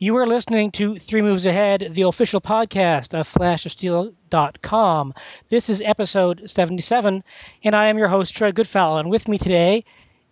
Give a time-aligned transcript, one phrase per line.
[0.00, 5.14] You are listening to Three Moves Ahead, the official podcast of flashofsteel.com.
[5.48, 7.24] This is episode 77,
[7.64, 8.98] and I am your host, Troy Goodfellow.
[8.98, 9.84] And with me today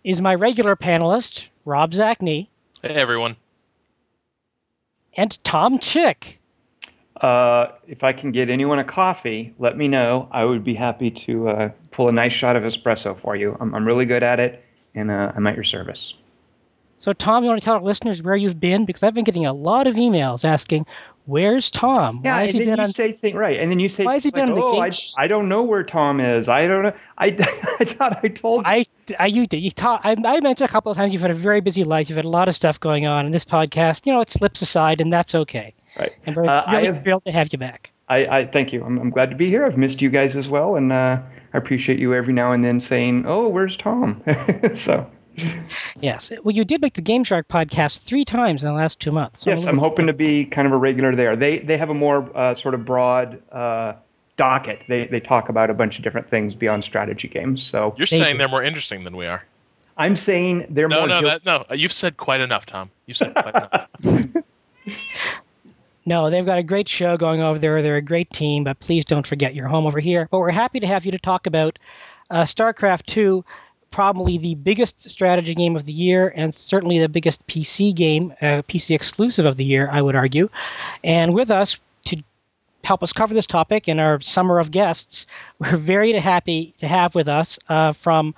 [0.05, 2.47] is my regular panelist, Rob Zacny.
[2.81, 3.35] Hey, everyone.
[5.17, 6.39] And Tom Chick.
[7.19, 10.29] Uh, if I can get anyone a coffee, let me know.
[10.31, 13.57] I would be happy to uh, pull a nice shot of espresso for you.
[13.59, 14.63] I'm, I'm really good at it,
[14.95, 16.13] and uh, I'm at your service.
[16.97, 18.85] So, Tom, you want to tell our listeners where you've been?
[18.85, 20.85] Because I've been getting a lot of emails asking,
[21.25, 22.21] "Where's Tom?
[22.23, 23.87] Yeah, Why has and he then been you on?" say thing right, and then you
[23.87, 25.83] say, Why has he like, been on the "Oh, game I, I don't know where
[25.83, 26.49] Tom is.
[26.49, 26.93] I don't know.
[27.19, 27.27] I,
[27.79, 28.85] I thought I told you." I,
[29.19, 29.57] I, you did.
[29.59, 32.09] You ta- I, I mentioned a couple of times you've had a very busy life.
[32.09, 34.61] You've had a lot of stuff going on, and this podcast, you know, it slips
[34.63, 35.73] aside, and that's okay.
[35.99, 36.13] Right.
[36.25, 37.91] And we're Uh, I really have- thrilled to have you back.
[38.09, 38.83] I, I thank you.
[38.85, 39.65] I'm, I'm glad to be here.
[39.65, 41.19] I've missed you guys as well, and uh,
[41.53, 44.23] I appreciate you every now and then saying, "Oh, where's Tom?"
[44.75, 45.05] so
[46.01, 46.31] Yes.
[46.43, 49.41] Well, you did make the GameShark podcast three times in the last two months.
[49.41, 51.35] so yes, I'm hoping to be kind of a regular there.
[51.35, 53.93] They they have a more uh, sort of broad uh,
[54.35, 54.81] docket.
[54.87, 57.61] They they talk about a bunch of different things beyond strategy games.
[57.63, 58.37] So You're saying you.
[58.37, 59.43] they're more interesting than we are.
[59.95, 61.07] I'm saying they're No, more.
[61.07, 61.75] no, guil- that, no.
[61.75, 62.89] You've said quite enough, Tom.
[63.05, 63.87] You've said quite enough.
[66.05, 67.81] No, they've got a great show going over there.
[67.81, 70.29] They're a great team, but please don't forget you're home over here.
[70.31, 71.77] But we're happy to have you to talk about
[72.29, 73.43] uh, StarCraft 2,
[73.97, 78.61] probably the biggest strategy game of the year, and certainly the biggest PC game, uh,
[78.69, 80.49] PC exclusive of the year, I would argue.
[81.03, 82.21] And with us to
[82.83, 85.25] help us cover this topic in our summer of guests,
[85.59, 88.35] we're very happy to have with us uh, from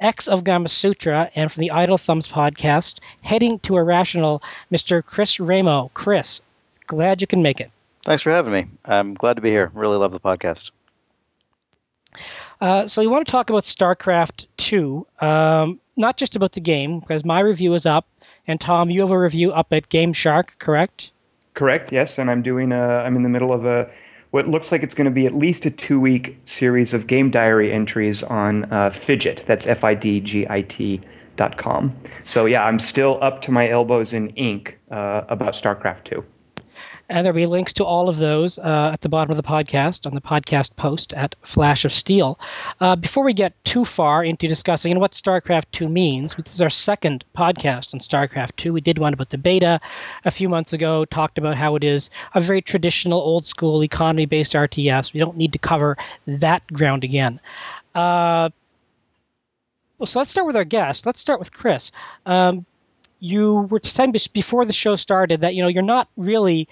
[0.00, 5.04] X of Gamasutra and from the Idle Thumbs podcast, heading to Irrational, Mr.
[5.04, 5.90] Chris Remo.
[5.92, 6.40] Chris,
[6.86, 7.70] glad you can make it.
[8.06, 8.68] Thanks for having me.
[8.86, 9.70] I'm glad to be here.
[9.74, 10.70] Really love the podcast.
[12.60, 17.00] Uh, so we want to talk about StarCraft 2, um, not just about the game,
[17.00, 18.06] because my review is up,
[18.46, 21.10] and Tom, you have a review up at GameShark, correct?
[21.54, 21.92] Correct.
[21.92, 22.80] Yes, and I'm doing a.
[22.80, 23.90] I'm in the middle of a.
[24.32, 27.72] What looks like it's going to be at least a two-week series of game diary
[27.72, 29.46] entries on uh, Fidgit.
[29.46, 31.00] That's F-I-D-G-I-T
[31.36, 31.96] dot com.
[32.28, 36.24] So yeah, I'm still up to my elbows in ink uh, about StarCraft two.
[37.08, 40.06] And there'll be links to all of those uh, at the bottom of the podcast
[40.06, 42.38] on the podcast post at Flash of Steel.
[42.80, 46.70] Uh, before we get too far into discussing what StarCraft 2 means, this is our
[46.70, 48.72] second podcast on StarCraft 2.
[48.72, 49.80] We did one about the beta
[50.24, 54.24] a few months ago, talked about how it is a very traditional, old school, economy
[54.24, 55.12] based RTS.
[55.12, 57.38] We don't need to cover that ground again.
[57.94, 58.48] Uh,
[59.98, 61.04] well, so let's start with our guest.
[61.06, 61.92] Let's start with Chris.
[62.24, 62.64] Um,
[63.20, 66.68] you were saying bes- before the show started that you know you're not really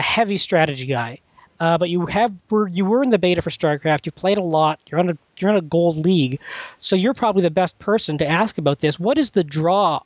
[0.00, 1.18] a heavy strategy guy,
[1.60, 4.06] uh, but you have were you were in the beta for StarCraft.
[4.06, 4.80] You played a lot.
[4.86, 6.40] You're on a you're in a gold league,
[6.78, 8.98] so you're probably the best person to ask about this.
[8.98, 10.00] What is the draw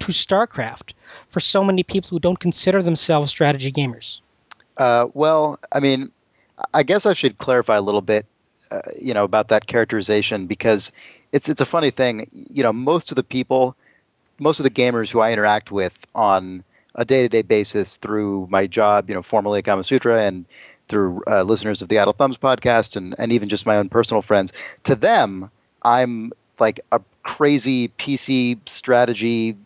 [0.00, 0.92] to StarCraft
[1.30, 4.20] for so many people who don't consider themselves strategy gamers?
[4.76, 6.10] Uh, well, I mean,
[6.74, 8.26] I guess I should clarify a little bit,
[8.70, 10.92] uh, you know, about that characterization because
[11.32, 12.28] it's it's a funny thing.
[12.52, 13.74] You know, most of the people,
[14.38, 19.08] most of the gamers who I interact with on a day-to-day basis through my job,
[19.08, 20.44] you know, formerly at Gamasutra and
[20.88, 24.22] through uh, listeners of the Idle Thumbs podcast and, and even just my own personal
[24.22, 24.52] friends,
[24.84, 25.50] to them,
[25.82, 29.56] I'm like a crazy PC strategy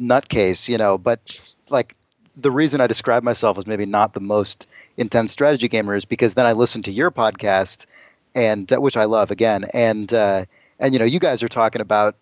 [0.00, 1.94] nutcase, you know, but like
[2.36, 6.34] the reason I describe myself as maybe not the most intense strategy gamer is because
[6.34, 7.86] then I listen to your podcast,
[8.34, 10.44] and uh, which I love again, and uh,
[10.80, 12.16] and you know you guys are talking about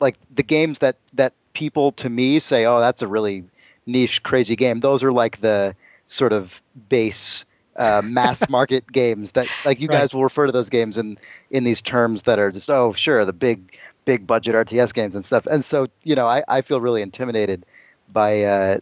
[0.00, 3.44] like the games that that people to me say, oh, that's a really
[3.86, 4.80] niche, crazy game.
[4.80, 5.74] Those are like the
[6.06, 7.44] sort of base.
[7.76, 9.88] Uh, mass market games that like you Right.
[9.88, 11.16] guys will refer to those games in
[11.50, 15.24] in these terms that are just oh sure the big big budget RTS games and
[15.24, 17.64] stuff and so you know I, I feel really intimidated
[18.12, 18.78] by uh,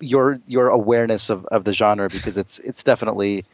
[0.00, 3.44] your your awareness of, of the genre because it's it's definitely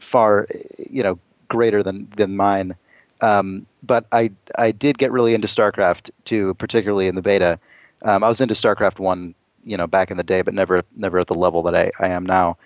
[0.00, 0.46] far
[0.90, 2.74] you know greater than than mine.
[3.20, 7.58] Um, but I I did get really into StarCraft too, particularly in the beta.
[8.04, 9.34] Um, I was into StarCraft one,
[9.68, 12.08] you know, back in the day, but never never at the level that I, I
[12.08, 12.56] am now.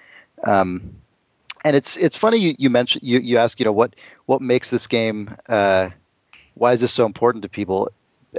[0.44, 0.94] Um,
[1.65, 3.94] and it's it's funny you, you mentioned you, you ask you know what
[4.26, 5.91] what makes this game uh,
[6.55, 7.91] why is this so important to people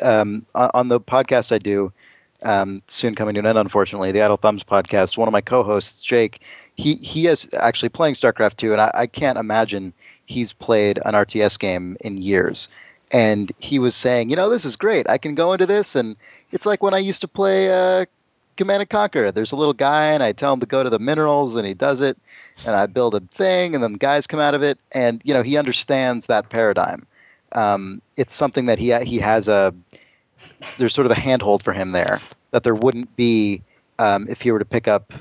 [0.01, 1.91] um, on, the podcast I do
[2.43, 5.17] um, soon coming to an end, unfortunately, the Idle Thumbs podcast.
[5.17, 6.41] One of my co-hosts, Jake,
[6.75, 9.93] he he is actually playing StarCraft two, and I, I can't imagine
[10.25, 12.67] he's played an RTS game in years.
[13.11, 15.07] And he was saying, you know, this is great.
[15.09, 16.15] I can go into this, and
[16.51, 18.05] it's like when I used to play uh,
[18.57, 19.31] Command and Conquer.
[19.31, 21.73] There's a little guy, and I tell him to go to the minerals, and he
[21.73, 22.17] does it,
[22.65, 25.43] and I build a thing, and then guys come out of it, and you know,
[25.43, 27.05] he understands that paradigm.
[27.53, 29.73] Um, it's something that he he has a
[30.77, 32.19] there's sort of a handhold for him there
[32.51, 33.61] that there wouldn't be
[33.99, 35.13] um, if he were to pick up,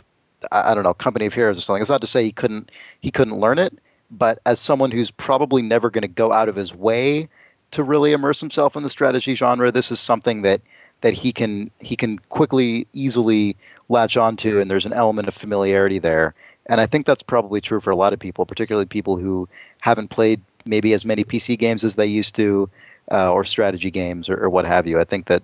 [0.50, 1.82] I, I don't know, Company of Heroes or something.
[1.82, 2.70] It's not to say he couldn't
[3.00, 3.76] he couldn't learn it,
[4.10, 7.28] but as someone who's probably never going to go out of his way
[7.72, 10.60] to really immerse himself in the strategy genre, this is something that
[11.02, 13.56] that he can he can quickly, easily
[13.88, 16.34] latch onto, and there's an element of familiarity there.
[16.66, 19.48] And I think that's probably true for a lot of people, particularly people who
[19.80, 22.70] haven't played maybe as many PC games as they used to,
[23.10, 24.98] uh, or strategy games, or, or what have you.
[24.98, 25.42] I think that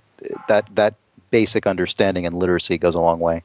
[0.48, 0.94] that that
[1.30, 3.42] basic understanding and literacy goes a long way.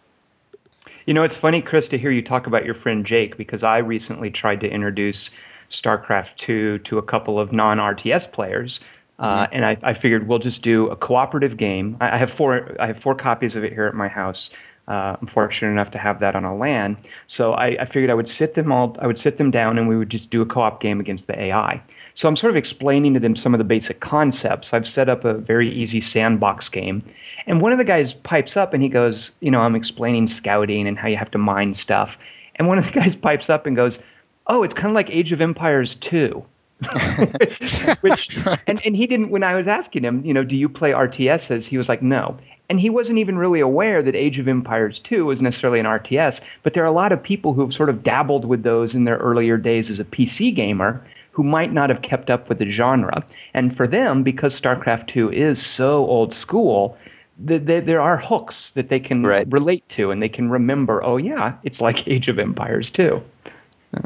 [1.06, 3.80] You know, it's funny, Chris, to hear you talk about your friend Jake because I
[3.80, 5.32] recently tried to introduce
[5.70, 8.80] StarCraft 2 to a couple of non RTS players.
[9.20, 9.56] Uh, mm-hmm.
[9.56, 11.98] and I, I, figured we'll just do a cooperative game.
[12.02, 12.76] I, I, have four.
[12.80, 14.50] I have four copies of it here at my house.
[14.88, 16.98] Uh, I'm fortunate enough to have that on a LAN.
[17.28, 18.98] So I, I, figured I would sit them all.
[19.00, 21.40] I would sit them down, and we would just do a co-op game against the
[21.40, 21.82] AI.
[22.16, 24.74] So I'm sort of explaining to them some of the basic concepts.
[24.74, 27.02] I've set up a very easy sandbox game,
[27.48, 30.86] and one of the guys pipes up and he goes, "You know, I'm explaining scouting
[30.86, 32.18] and how you have to mine stuff."
[32.58, 34.00] And one of the guys pipes up and goes,
[34.48, 36.44] "Oh, it's kind of like Age of Empires 2."
[38.02, 38.38] which
[38.68, 41.66] and, and he didn't when I was asking him, you know, do you play RTSs?
[41.66, 42.38] He was like, no.
[42.70, 46.40] And he wasn't even really aware that Age of Empires 2 was necessarily an RTS,
[46.64, 49.18] but there are a lot of people who've sort of dabbled with those in their
[49.18, 53.24] earlier days as a PC gamer who might not have kept up with the genre.
[53.54, 56.98] And for them, because StarCraft 2 is so old school,
[57.44, 59.48] the, the, there are hooks that they can right.
[59.52, 63.22] relate to and they can remember, oh, yeah, it's like Age of Empires 2.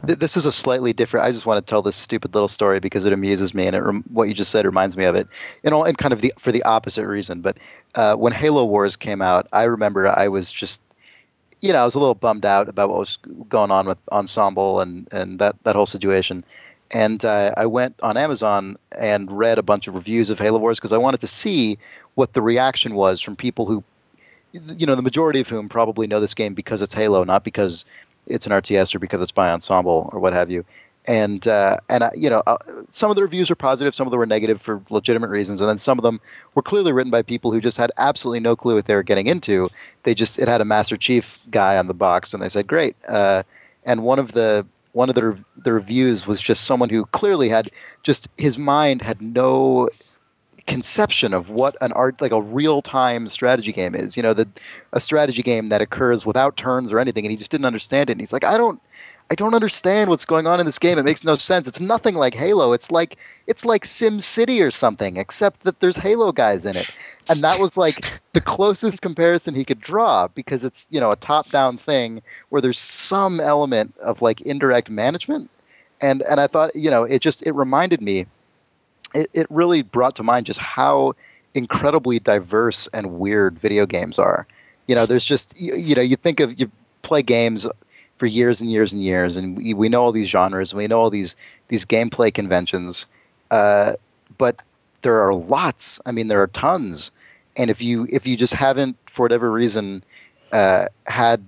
[0.04, 1.26] This is a slightly different.
[1.26, 3.82] I just want to tell this stupid little story because it amuses me, and it
[4.12, 5.28] what you just said reminds me of it.
[5.64, 7.42] You know, and kind of the for the opposite reason.
[7.42, 7.58] But
[7.96, 10.82] uh, when Halo Wars came out, I remember I was just,
[11.62, 13.18] you know, I was a little bummed out about what was
[13.48, 16.44] going on with Ensemble and and that that whole situation.
[16.92, 20.80] And uh, I went on Amazon and read a bunch of reviews of Halo Wars
[20.80, 21.78] because I wanted to see
[22.16, 23.84] what the reaction was from people who,
[24.54, 27.84] you know, the majority of whom probably know this game because it's Halo, not because
[28.28, 30.66] it's an RTS or because it's by Ensemble or what have you.
[31.06, 32.58] And uh, and uh, you know, uh,
[32.90, 35.70] some of the reviews were positive, some of them were negative for legitimate reasons, and
[35.70, 36.20] then some of them
[36.54, 39.28] were clearly written by people who just had absolutely no clue what they were getting
[39.28, 39.70] into.
[40.04, 42.98] They just it had a Master Chief guy on the box, and they said, "Great."
[43.08, 43.44] Uh,
[43.86, 47.72] and one of the one of the the reviews was just someone who clearly had
[48.04, 49.88] just his mind had no
[50.68, 54.16] conception of what an art like a real time strategy game is.
[54.16, 54.48] You know, the
[54.94, 58.14] a strategy game that occurs without turns or anything, and he just didn't understand it.
[58.14, 58.80] And he's like, I don't.
[59.30, 60.98] I don't understand what's going on in this game.
[60.98, 61.68] It makes no sense.
[61.68, 62.72] It's nothing like Halo.
[62.72, 66.90] It's like it's like SimCity or something, except that there's Halo guys in it.
[67.28, 71.18] And that was like the closest comparison he could draw because it's, you know, a
[71.18, 75.50] top-down thing where there's some element of like indirect management.
[76.00, 78.28] And and I thought, you know, it just it reminded me
[79.14, 81.14] it, it really brought to mind just how
[81.54, 84.48] incredibly diverse and weird video games are.
[84.88, 86.72] You know, there's just you, you know, you think of you
[87.02, 87.66] play games
[88.18, 90.88] for years and years and years, and we, we know all these genres, and we
[90.88, 91.36] know all these
[91.68, 93.06] these gameplay conventions,
[93.52, 93.94] uh,
[94.38, 94.62] but
[95.02, 96.00] there are lots.
[96.06, 97.12] I mean, there are tons,
[97.56, 100.04] and if you if you just haven't, for whatever reason,
[100.52, 101.44] uh, had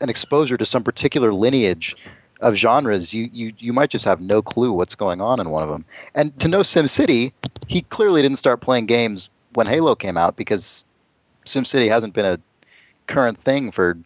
[0.00, 1.94] an exposure to some particular lineage
[2.44, 5.62] of genres, you, you you might just have no clue what's going on in one
[5.62, 5.84] of them.
[6.14, 7.32] And to know SimCity,
[7.66, 10.84] he clearly didn't start playing games when Halo came out because
[11.46, 12.38] SimCity hasn't been a
[13.06, 13.98] current thing for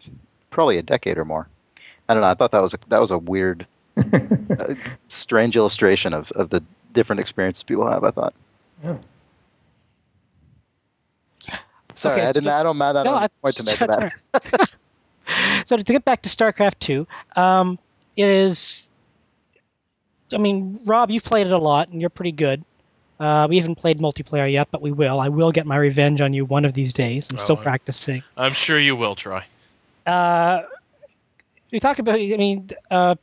[0.51, 1.49] probably a decade or more.
[2.09, 2.29] I don't know.
[2.29, 3.67] I thought that was a, that was a weird,
[3.97, 4.75] uh,
[5.09, 8.05] strange illustration of, of the different experiences people have.
[8.05, 8.35] I thought.
[8.85, 8.97] Yeah.
[11.97, 12.51] Sorry, okay, I didn't.
[12.51, 12.81] I don't.
[12.81, 14.77] I don't no, point to make that.
[15.67, 17.05] so to get back to StarCraft two,
[17.35, 17.81] um,
[18.19, 18.89] is
[20.33, 22.63] I mean, Rob, you've played it a lot, and you're pretty good.
[23.19, 25.19] Uh, we haven't played multiplayer yet, but we will.
[25.19, 27.29] I will get my revenge on you one of these days.
[27.31, 28.23] I'm well, still practicing.
[28.37, 29.45] I'm sure you will try.
[30.07, 30.63] Uh,
[31.73, 32.17] we talked about.
[32.17, 33.17] I mean, uh,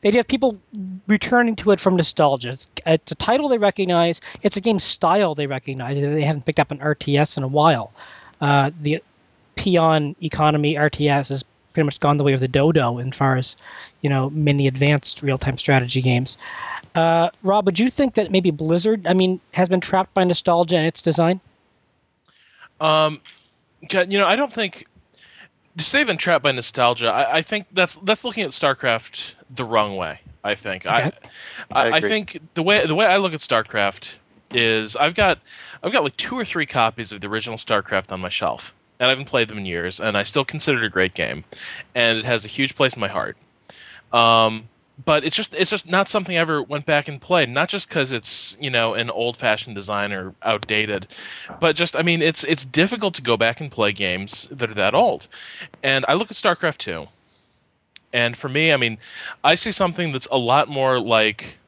[0.00, 0.58] the idea of people
[1.08, 2.50] returning to it from nostalgia.
[2.50, 4.20] It's, it's, a title they recognize.
[4.42, 6.00] It's a game style they recognize.
[6.00, 7.92] They haven't picked up an RTS in a while.
[8.40, 9.02] Uh, the
[9.56, 13.56] peon economy RTS has pretty much gone the way of the dodo as far as
[14.00, 16.36] you know many advanced real-time strategy games.
[16.94, 20.76] Uh, Rob, would you think that maybe Blizzard, I mean, has been trapped by nostalgia
[20.76, 21.40] in its design?
[22.80, 23.20] Um,
[23.90, 24.86] you know, I don't think
[25.76, 27.08] to say been trapped by nostalgia.
[27.08, 30.20] I, I, think that's that's looking at StarCraft the wrong way.
[30.44, 31.12] I think okay.
[31.72, 34.16] I, I, I, think the way the way I look at StarCraft
[34.52, 35.38] is I've got
[35.82, 39.08] I've got like two or three copies of the original StarCraft on my shelf, and
[39.08, 41.42] I haven't played them in years, and I still consider it a great game,
[41.92, 43.36] and it has a huge place in my heart.
[44.12, 44.68] Um,
[45.04, 47.48] but it's just it's just not something I ever went back and played.
[47.48, 51.08] Not just because it's you know an old fashioned design or outdated,
[51.58, 54.74] but just I mean it's it's difficult to go back and play games that are
[54.74, 55.26] that old.
[55.82, 57.08] And I look at StarCraft two,
[58.12, 58.98] and for me, I mean,
[59.42, 61.58] I see something that's a lot more like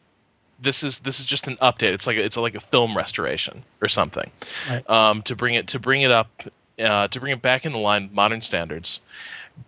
[0.60, 1.94] this is this is just an update.
[1.94, 4.30] It's like a, it's like a film restoration or something
[4.70, 4.88] right.
[4.88, 6.44] um, to bring it to bring it up
[6.78, 9.00] uh, to bring it back into line modern standards,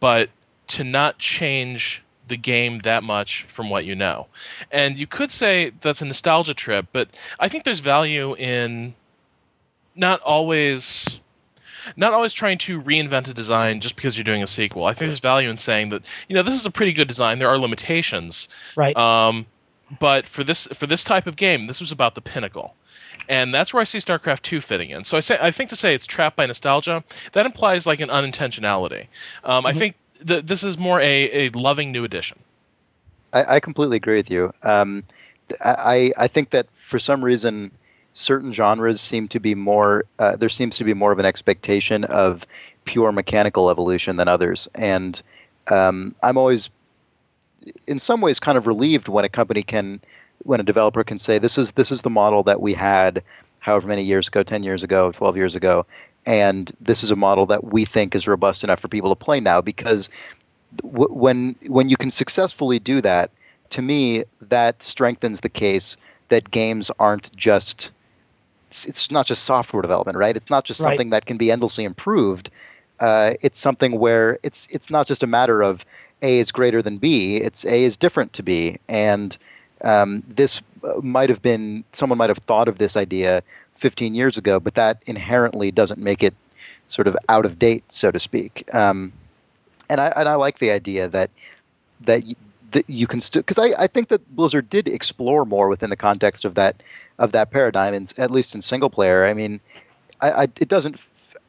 [0.00, 0.30] but
[0.68, 4.26] to not change the game that much from what you know.
[4.72, 7.08] And you could say that's a nostalgia trip, but
[7.38, 8.94] I think there's value in
[9.94, 11.20] not always
[11.96, 14.86] not always trying to reinvent a design just because you're doing a sequel.
[14.86, 17.38] I think there's value in saying that you know this is a pretty good design.
[17.38, 18.96] There are limitations, right?
[18.96, 19.46] Um,
[20.00, 22.74] but for this for this type of game, this was about the pinnacle,
[23.28, 25.04] and that's where I see StarCraft two fitting in.
[25.04, 28.08] So I say I think to say it's trapped by nostalgia that implies like an
[28.08, 29.06] unintentionality.
[29.44, 29.66] Um, mm-hmm.
[29.66, 32.38] I think that this is more a, a loving new edition.
[33.32, 34.52] I, I completely agree with you.
[34.62, 35.04] Um,
[35.60, 37.70] I I think that for some reason
[38.14, 42.04] certain genres seem to be more uh, there seems to be more of an expectation
[42.04, 42.46] of
[42.84, 45.22] pure mechanical evolution than others, and
[45.68, 46.70] um, I'm always
[47.86, 50.00] in some ways kind of relieved when a company can
[50.42, 53.22] when a developer can say this is this is the model that we had
[53.60, 55.86] however many years ago 10 years ago 12 years ago
[56.24, 59.40] and this is a model that we think is robust enough for people to play
[59.40, 60.08] now because
[60.82, 63.30] w- when when you can successfully do that
[63.70, 65.96] to me that strengthens the case
[66.28, 67.90] that games aren't just
[68.84, 71.22] it's not just software development right it's not just something right.
[71.22, 72.50] that can be endlessly improved
[73.00, 75.84] uh, it's something where it's it's not just a matter of
[76.22, 77.36] a is greater than B.
[77.36, 78.78] It's A is different to B.
[78.88, 79.36] And
[79.82, 83.42] um, this uh, might have been, someone might have thought of this idea
[83.74, 86.34] 15 years ago, but that inherently doesn't make it
[86.88, 88.68] sort of out of date, so to speak.
[88.74, 89.12] Um,
[89.88, 91.30] and I and I like the idea that
[92.00, 92.34] that you,
[92.72, 95.96] that you can still because I, I think that Blizzard did explore more within the
[95.96, 96.82] context of that
[97.18, 99.24] of that paradigm, and at least in single player.
[99.26, 99.60] I mean,
[100.20, 101.00] I, I it doesn't.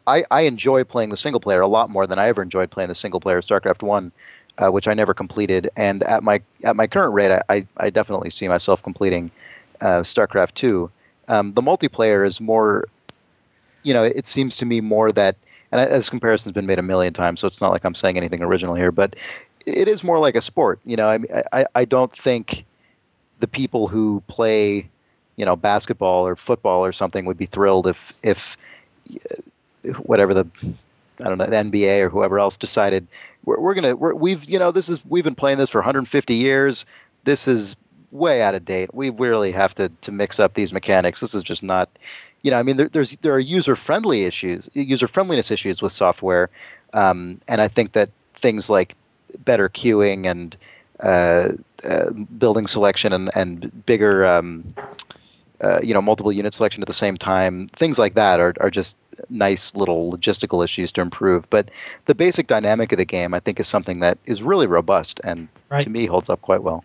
[0.05, 2.87] I, I enjoy playing the single player a lot more than I ever enjoyed playing
[2.87, 4.11] the single player StarCraft One
[4.57, 5.69] uh, which I never completed.
[5.75, 9.31] And at my at my current rate, I, I, definitely see myself completing
[9.81, 10.89] uh, StarCraft two.
[11.27, 12.85] Um, the multiplayer is more,
[13.83, 15.35] you know, it seems to me more that,
[15.71, 18.41] and this comparison's been made a million times, so it's not like I'm saying anything
[18.41, 19.15] original here, but
[19.65, 20.79] it is more like a sport.
[20.85, 22.65] You know, I I, I don't think
[23.39, 24.89] the people who play,
[25.35, 28.57] you know, basketball or football or something would be thrilled if if
[29.99, 30.47] whatever the
[31.19, 33.07] I don't know the NBA or whoever else decided
[33.45, 36.33] we're, we're gonna we're, we've you know this is we've been playing this for 150
[36.35, 36.85] years.
[37.23, 37.75] This is
[38.11, 38.93] way out of date.
[38.93, 41.21] We really have to to mix up these mechanics.
[41.21, 41.89] This is just not,
[42.43, 42.57] you know.
[42.57, 46.49] I mean, there, there's there are user friendly issues, user friendliness issues with software,
[46.93, 48.95] um, and I think that things like
[49.39, 50.55] better queuing and
[51.01, 51.49] uh,
[51.87, 54.63] uh, building selection and and bigger, um,
[55.61, 58.69] uh, you know, multiple unit selection at the same time, things like that are are
[58.69, 58.95] just
[59.29, 61.49] nice little logistical issues to improve.
[61.49, 61.69] But
[62.05, 65.47] the basic dynamic of the game, I think, is something that is really robust and
[65.69, 65.83] right.
[65.83, 66.83] to me holds up quite well.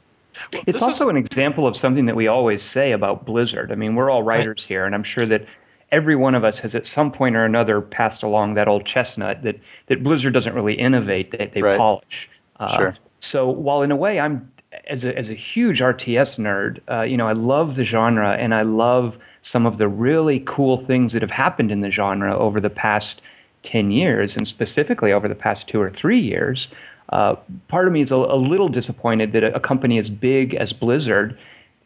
[0.52, 1.11] well it's also is...
[1.11, 3.71] an example of something that we always say about Blizzard.
[3.71, 4.69] I mean, we're all writers right.
[4.69, 5.45] here, and I'm sure that
[5.91, 9.43] every one of us has at some point or another passed along that old chestnut
[9.43, 9.57] that,
[9.88, 11.76] that Blizzard doesn't really innovate, they, they right.
[11.76, 12.29] polish.
[12.59, 12.97] Uh, sure.
[13.21, 14.50] So while in a way I'm
[14.88, 18.55] as a as a huge RTS nerd, uh, you know, I love the genre and
[18.55, 22.61] I love some of the really cool things that have happened in the genre over
[22.61, 23.21] the past
[23.64, 26.69] 10 years, and specifically over the past two or three years.
[27.11, 27.37] Uh,
[27.69, 30.73] part of me is a, a little disappointed that a, a, company as big as
[30.73, 31.37] Blizzard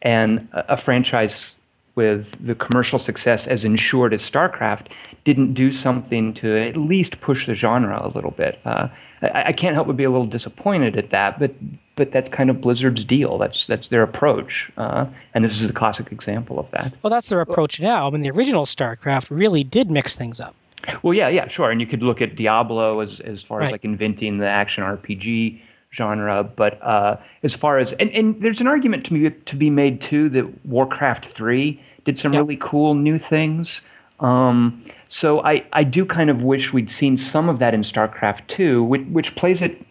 [0.03, 1.53] and a, a franchise
[1.97, 4.89] with the commercial success as ensured as StarCraft
[5.25, 8.61] didn't do something to at least push the genre a little bit.
[8.65, 8.89] Uh,
[9.23, 11.55] I, I, can't help but be a little disappointed at that, but
[11.97, 13.39] but that's kind of Blizzard's deal.
[13.39, 16.93] That's that's their approach, uh, and this is a classic example of that.
[17.03, 18.07] Well, that's their approach now.
[18.07, 20.55] I mean, the original StarCraft really did mix things up.
[21.03, 21.71] Well, yeah, yeah, sure.
[21.71, 23.67] And you could look at Diablo as as far right.
[23.67, 25.61] as like inventing the action RPG
[25.93, 29.71] genre, but uh, as far as and, and there's an argument to be to be
[29.71, 33.81] made too that Warcraft three did some really cool new things.
[34.21, 38.47] Um, so I, I do kind of wish we'd seen some of that in StarCraft
[38.47, 39.85] 2, which, which plays it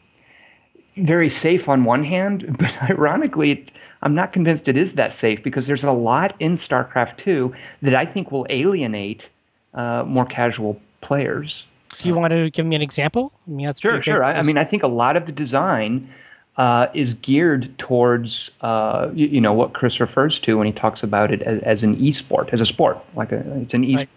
[0.97, 3.65] very safe on one hand, but ironically,
[4.01, 7.95] I'm not convinced it is that safe because there's a lot in StarCraft 2 that
[7.95, 9.29] I think will alienate
[9.73, 11.65] uh, more casual players.
[11.99, 13.31] Do you want to give me an example?
[13.47, 14.23] Mean, sure, sure.
[14.23, 16.09] I, mean, I think a lot of the design
[16.57, 21.03] uh, is geared towards uh, you, you, know what Chris refers to when he talks
[21.03, 24.09] about it as, as an e-sport, as a sport, like it's an e-sport.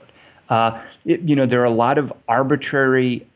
[0.49, 3.27] Uh, you know, there are a lot of arbitrary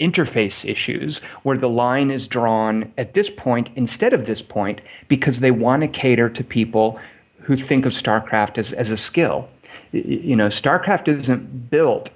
[0.00, 5.40] interface issues where the line is drawn at this point instead of this point because
[5.40, 6.98] they want to cater to people
[7.38, 9.48] who think of StarCraft as, as a skill.
[9.92, 12.10] You know, StarCraft isn't built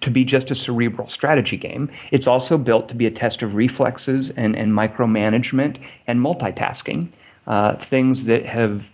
[0.00, 1.90] to be just a cerebral strategy game.
[2.10, 7.08] It's also built to be a test of reflexes and, and micromanagement and multitasking,
[7.46, 8.90] uh, things that have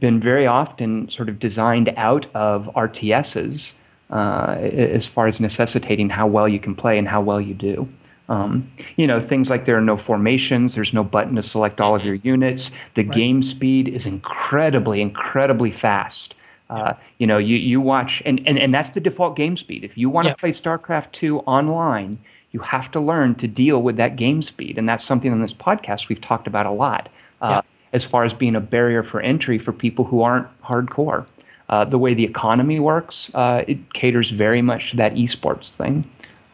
[0.00, 3.74] been very often sort of designed out of RTSs
[4.10, 7.88] uh, as far as necessitating how well you can play and how well you do.
[8.28, 11.94] Um, you know, things like there are no formations, there's no button to select all
[11.94, 12.70] of your units.
[12.94, 13.14] The right.
[13.14, 16.34] game speed is incredibly, incredibly fast.
[16.68, 19.84] Uh, you know, you, you watch, and, and, and that's the default game speed.
[19.84, 20.38] If you want to yep.
[20.38, 22.18] play StarCraft 2 online,
[22.52, 24.76] you have to learn to deal with that game speed.
[24.76, 27.08] And that's something on this podcast we've talked about a lot
[27.40, 27.66] uh, yep.
[27.94, 31.24] as far as being a barrier for entry for people who aren't hardcore.
[31.68, 36.08] Uh, the way the economy works, uh, it caters very much to that esports thing.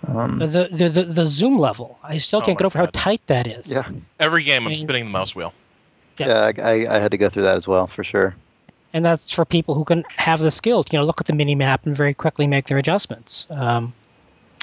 [0.08, 2.84] Um, the, the, the the zoom level, I still can't oh get over God.
[2.96, 3.70] how tight that is.
[3.70, 3.88] Yeah,
[4.20, 5.54] every game I'm spinning the mouse wheel.
[6.18, 8.34] Yeah, yeah I, I had to go through that as well for sure
[8.94, 11.56] and that's for people who can have the skills, you know, look at the mini
[11.56, 13.46] map and very quickly make their adjustments.
[13.50, 13.92] Um,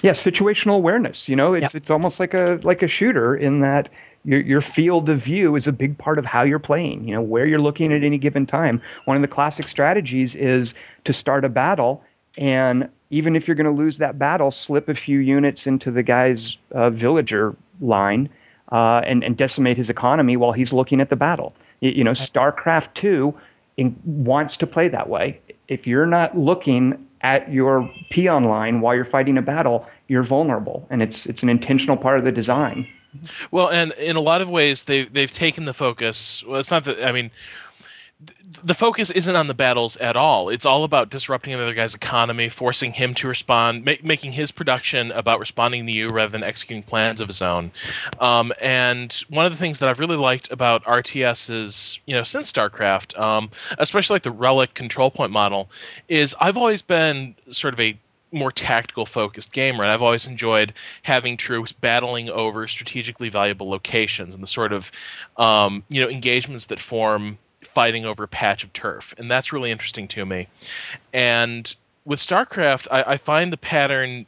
[0.02, 1.30] yeah, situational awareness.
[1.30, 3.90] You know, it's it's almost like a like a shooter in that
[4.26, 7.08] your your field of view is a big part of how you're playing.
[7.08, 8.82] You know, where you're looking at any given time.
[9.06, 10.74] One of the classic strategies is
[11.06, 12.04] to start a battle
[12.38, 16.04] and even if you're going to lose that battle, slip a few units into the
[16.04, 18.30] guy's uh, villager line
[18.72, 21.54] uh, and, and decimate his economy while he's looking at the battle.
[21.82, 23.34] You, you know, StarCraft 2
[23.78, 25.40] in, wants to play that way.
[25.68, 30.88] If you're not looking at your peon line while you're fighting a battle, you're vulnerable,
[30.90, 32.88] and it's it's an intentional part of the design.
[33.52, 36.44] Well, and in a lot of ways, they they've taken the focus.
[36.46, 37.32] Well, it's not that I mean,
[38.64, 40.50] the focus isn't on the battles at all.
[40.50, 45.12] It's all about disrupting another guy's economy, forcing him to respond, ma- making his production
[45.12, 47.72] about responding to you rather than executing plans of his own.
[48.20, 52.24] Um, and one of the things that I've really liked about RTS is, you know,
[52.24, 55.70] since StarCraft, um, especially like the Relic control point model,
[56.08, 57.98] is I've always been sort of a
[58.32, 64.34] more tactical focused gamer and i've always enjoyed having troops battling over strategically valuable locations
[64.34, 64.92] and the sort of
[65.38, 69.72] um, you know engagements that form fighting over a patch of turf, and that's really
[69.72, 70.48] interesting to me.
[71.14, 71.74] And
[72.06, 74.26] with StarCraft, I, I find the pattern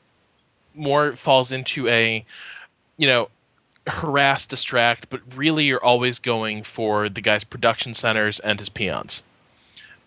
[0.75, 2.25] more falls into a,
[2.97, 3.29] you know,
[3.87, 9.23] harass, distract, but really you're always going for the guy's production centers and his peons.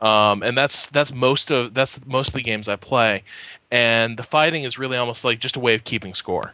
[0.01, 3.23] Um, and that's that's most of that's most of the games I play,
[3.71, 6.53] and the fighting is really almost like just a way of keeping score.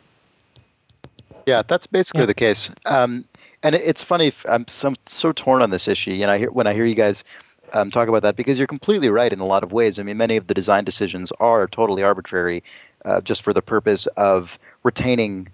[1.47, 2.27] Yeah, that's basically yeah.
[2.27, 2.71] the case.
[2.87, 3.25] Um,
[3.63, 4.33] and it's funny.
[4.49, 6.13] I'm so, so torn on this issue.
[6.13, 7.25] You know, I hear, when I hear you guys
[7.73, 9.99] um, talk about that, because you're completely right in a lot of ways.
[9.99, 12.63] I mean, many of the design decisions are totally arbitrary,
[13.05, 15.49] uh, just for the purpose of retaining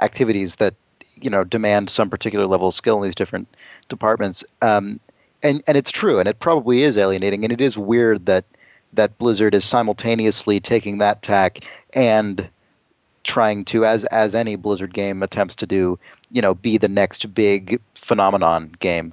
[0.00, 0.74] activities that
[1.20, 3.48] you know demand some particular level of skill in these different
[3.88, 4.44] departments.
[4.60, 5.00] Um,
[5.42, 8.44] and and it's true, and it probably is alienating, and it is weird that
[8.92, 11.60] that Blizzard is simultaneously taking that tack
[11.94, 12.48] and
[13.24, 15.98] trying to, as as any Blizzard game attempts to do,
[16.30, 19.12] you know, be the next big phenomenon game.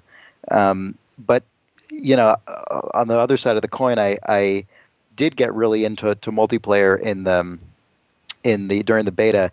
[0.52, 1.44] Um, but
[1.89, 2.36] you know,
[2.94, 4.65] on the other side of the coin, I, I
[5.15, 7.58] did get really into to multiplayer in the
[8.44, 9.52] in the during the beta,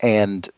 [0.00, 0.48] and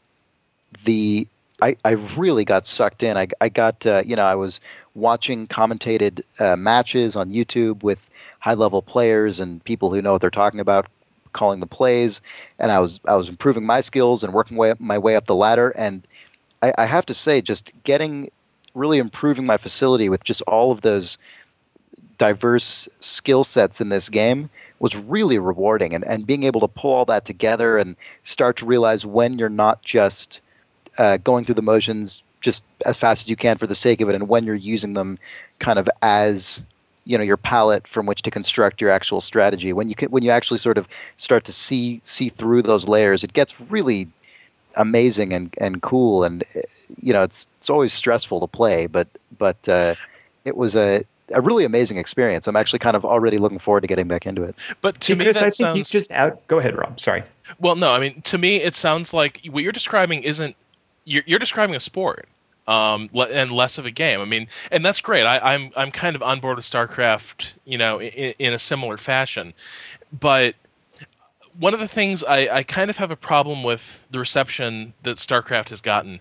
[0.84, 1.26] the
[1.62, 3.16] I, I really got sucked in.
[3.16, 4.60] I, I got uh, you know I was
[4.94, 8.08] watching commentated uh, matches on YouTube with
[8.40, 10.86] high level players and people who know what they're talking about
[11.32, 12.20] calling the plays,
[12.58, 15.34] and I was I was improving my skills and working way my way up the
[15.34, 15.70] ladder.
[15.70, 16.06] And
[16.62, 18.30] I, I have to say, just getting
[18.74, 21.18] really improving my facility with just all of those
[22.18, 26.92] diverse skill sets in this game was really rewarding and, and being able to pull
[26.92, 30.40] all that together and start to realize when you're not just
[30.98, 34.08] uh, going through the motions just as fast as you can for the sake of
[34.08, 35.18] it and when you're using them
[35.58, 36.60] kind of as
[37.04, 39.72] you know your palette from which to construct your actual strategy.
[39.72, 43.24] When you can, when you actually sort of start to see see through those layers,
[43.24, 44.06] it gets really
[44.76, 46.24] amazing and, and cool.
[46.24, 46.44] And
[47.02, 49.94] you know, it's it's always stressful to play, but but uh,
[50.44, 52.46] it was a a really amazing experience.
[52.46, 54.54] I'm actually kind of already looking forward to getting back into it.
[54.80, 55.76] But to because me, that I think sounds...
[55.76, 56.46] he's just out.
[56.48, 57.00] Go ahead, Rob.
[57.00, 57.22] Sorry.
[57.58, 60.54] Well, no, I mean, to me, it sounds like what you're describing isn't.
[61.04, 62.28] You're, you're describing a sport
[62.68, 64.20] um, and less of a game.
[64.20, 65.24] I mean, and that's great.
[65.24, 68.58] I, am I'm, I'm kind of on board with StarCraft, you know, in, in, a
[68.58, 69.52] similar fashion.
[70.18, 70.54] But
[71.58, 75.16] one of the things I, I kind of have a problem with the reception that
[75.16, 76.20] StarCraft has gotten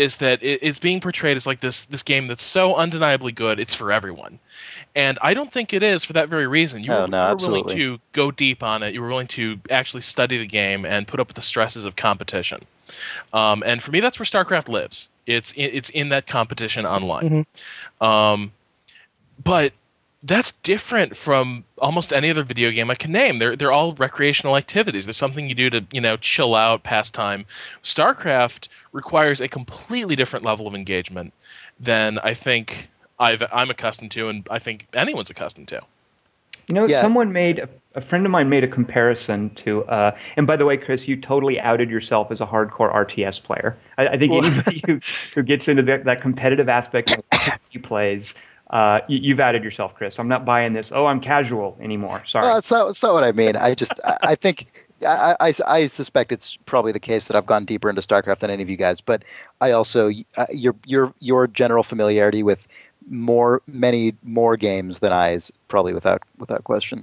[0.00, 3.60] is that it, it's being portrayed as like this this game that's so undeniably good,
[3.60, 4.38] it's for everyone.
[4.96, 6.82] And I don't think it is for that very reason.
[6.82, 8.94] You, oh, were, no, you were willing to go deep on it.
[8.94, 11.94] You were willing to actually study the game and put up with the stresses of
[11.94, 12.60] competition.
[13.32, 15.08] Um, and for me, that's where StarCraft lives.
[15.26, 17.46] It's it's in that competition online.
[18.00, 18.04] Mm-hmm.
[18.04, 18.52] Um,
[19.42, 19.72] but
[20.22, 23.38] that's different from almost any other video game I can name.
[23.38, 25.06] They're they're all recreational activities.
[25.06, 27.46] There's something you do to you know chill out, pass time.
[27.82, 31.32] StarCraft requires a completely different level of engagement
[31.78, 35.80] than I think I've, I'm accustomed to, and I think anyone's accustomed to.
[36.68, 37.00] You know, yeah.
[37.00, 40.64] someone made a, a, friend of mine made a comparison to, uh, and by the
[40.64, 43.76] way, Chris, you totally outed yourself as a hardcore RTS player.
[43.98, 45.00] I, I think anybody who,
[45.34, 47.24] who gets into that, that competitive aspect of
[47.70, 48.34] he plays
[48.70, 50.18] uh, you, have added yourself, Chris.
[50.18, 50.92] I'm not buying this.
[50.92, 52.22] Oh, I'm casual anymore.
[52.26, 52.46] Sorry.
[52.46, 53.56] Well, that's not, that's not what I mean.
[53.56, 54.66] I just, I, I think,
[55.02, 58.50] I, I, I, suspect it's probably the case that I've gone deeper into StarCraft than
[58.50, 59.00] any of you guys.
[59.00, 59.24] But
[59.60, 62.68] I also, uh, your, your, your general familiarity with
[63.08, 67.02] more, many more games than I is probably without, without question.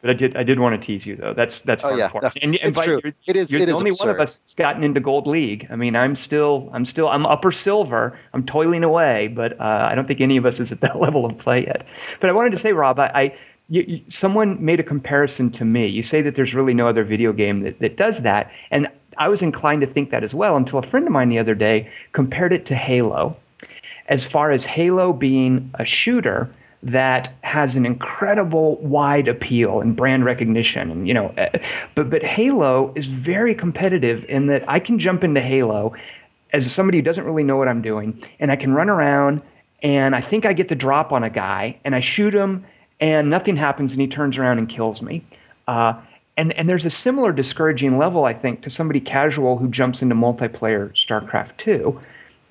[0.00, 1.34] But I did I did want to tease you though.
[1.34, 2.08] That's that's oh, yeah.
[2.14, 3.00] No, and, and it's true.
[3.02, 3.52] You're, it is.
[3.52, 4.06] You're it the is only absurd.
[4.06, 5.66] one of us that's gotten into Gold League.
[5.70, 8.16] I mean, I'm still I'm still I'm upper silver.
[8.32, 11.26] I'm toiling away, but uh, I don't think any of us is at that level
[11.26, 11.84] of play yet.
[12.20, 15.64] But I wanted to say, Rob, I, I you, you, someone made a comparison to
[15.64, 15.88] me.
[15.88, 19.28] You say that there's really no other video game that, that does that, and I
[19.28, 21.90] was inclined to think that as well until a friend of mine the other day
[22.12, 23.36] compared it to Halo.
[24.06, 26.48] As far as Halo being a shooter
[26.82, 31.58] that has an incredible wide appeal and brand recognition and you know eh,
[31.94, 35.94] but but Halo is very competitive in that I can jump into Halo
[36.52, 39.42] as somebody who doesn't really know what I'm doing and I can run around
[39.82, 42.64] and I think I get the drop on a guy and I shoot him
[43.00, 45.24] and nothing happens and he turns around and kills me.
[45.66, 45.94] Uh,
[46.36, 50.14] and and there's a similar discouraging level I think to somebody casual who jumps into
[50.14, 52.00] multiplayer StarCraft 2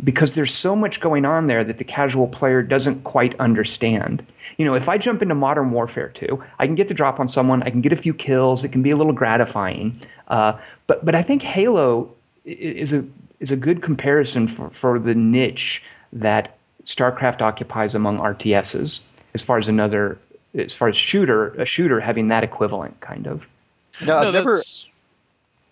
[0.04, 4.24] because there's so much going on there that the casual player doesn't quite understand.
[4.58, 7.28] You know, if I jump into Modern Warfare 2, I can get the drop on
[7.28, 10.00] someone, I can get a few kills, it can be a little gratifying.
[10.28, 12.10] Uh, but but I think Halo
[12.46, 13.04] is a
[13.40, 15.84] is a good comparison for, for the niche
[16.14, 16.56] that
[16.86, 19.00] StarCraft occupies among RTSs
[19.34, 20.18] as far as another
[20.56, 23.48] as far as shooter a shooter having that equivalent kind of.
[24.06, 24.62] No, I've no, never.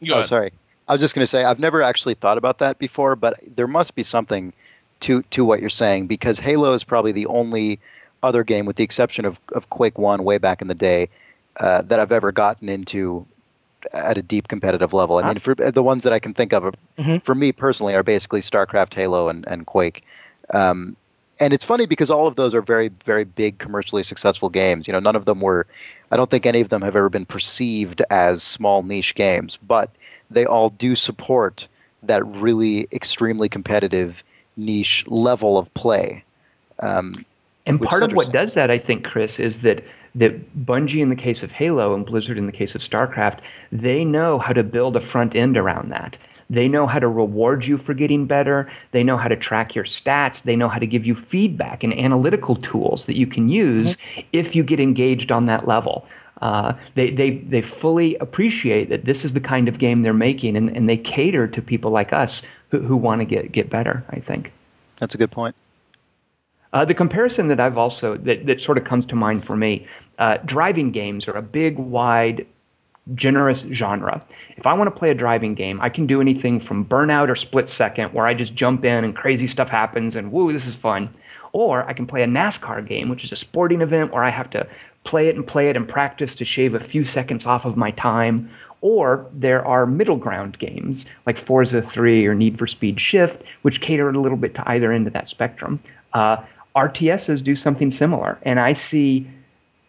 [0.09, 0.51] oh, sorry.
[0.88, 3.67] I was just going to say I've never actually thought about that before, but there
[3.67, 4.54] must be something
[5.02, 7.80] to to what you're saying because Halo is probably the only
[8.24, 11.10] other game, with the exception of, of Quake One way back in the day,
[11.58, 13.26] uh, that I've ever gotten into
[13.93, 15.17] at a deep competitive level.
[15.17, 17.17] I mean, for the ones that I can think of, mm-hmm.
[17.17, 20.04] for me personally, are basically StarCraft, Halo, and and Quake.
[20.54, 20.95] Um,
[21.39, 24.88] and it's funny because all of those are very, very big commercially successful games.
[24.88, 25.67] You know, none of them were.
[26.12, 29.89] I don't think any of them have ever been perceived as small niche games, but
[30.36, 31.67] they all do support
[32.04, 34.24] that really extremely competitive
[34.58, 36.24] niche level of play.
[36.80, 37.26] Um,
[37.65, 41.15] and part of what does that, I think, Chris, is that that Bungie in the
[41.15, 43.39] case of Halo and Blizzard in the case of StarCraft,
[43.71, 46.17] they know how to build a front end around that.
[46.50, 48.69] They know how to reward you for getting better.
[48.91, 50.43] They know how to track your stats.
[50.43, 54.21] They know how to give you feedback and analytical tools that you can use mm-hmm.
[54.32, 56.08] if you get engaged on that level.
[56.41, 60.58] Uh, they, they, they fully appreciate that this is the kind of game they're making,
[60.58, 64.04] and, and they cater to people like us who, who want to get, get better,
[64.10, 64.52] I think.
[65.00, 65.56] That's a good point.
[66.74, 69.88] Uh, the comparison that I've also, that, that sort of comes to mind for me,
[70.19, 72.45] uh, driving games are a big, wide,
[73.13, 74.21] generous genre.
[74.58, 77.36] If I want to play a driving game, I can do anything from Burnout or
[77.36, 80.76] Split Second, where I just jump in and crazy stuff happens and woo, this is
[80.76, 81.10] fun.
[81.54, 84.50] Or I can play a NASCAR game, which is a sporting event where I have
[84.50, 84.67] to
[85.06, 87.91] play it and play it and practice to shave a few seconds off of my
[87.91, 88.50] time.
[88.82, 93.82] Or there are middle ground games like Forza 3 or Need for Speed Shift, which
[93.82, 95.80] cater a little bit to either end of that spectrum.
[96.13, 96.38] Uh,
[96.76, 99.26] RTSs do something similar, and I see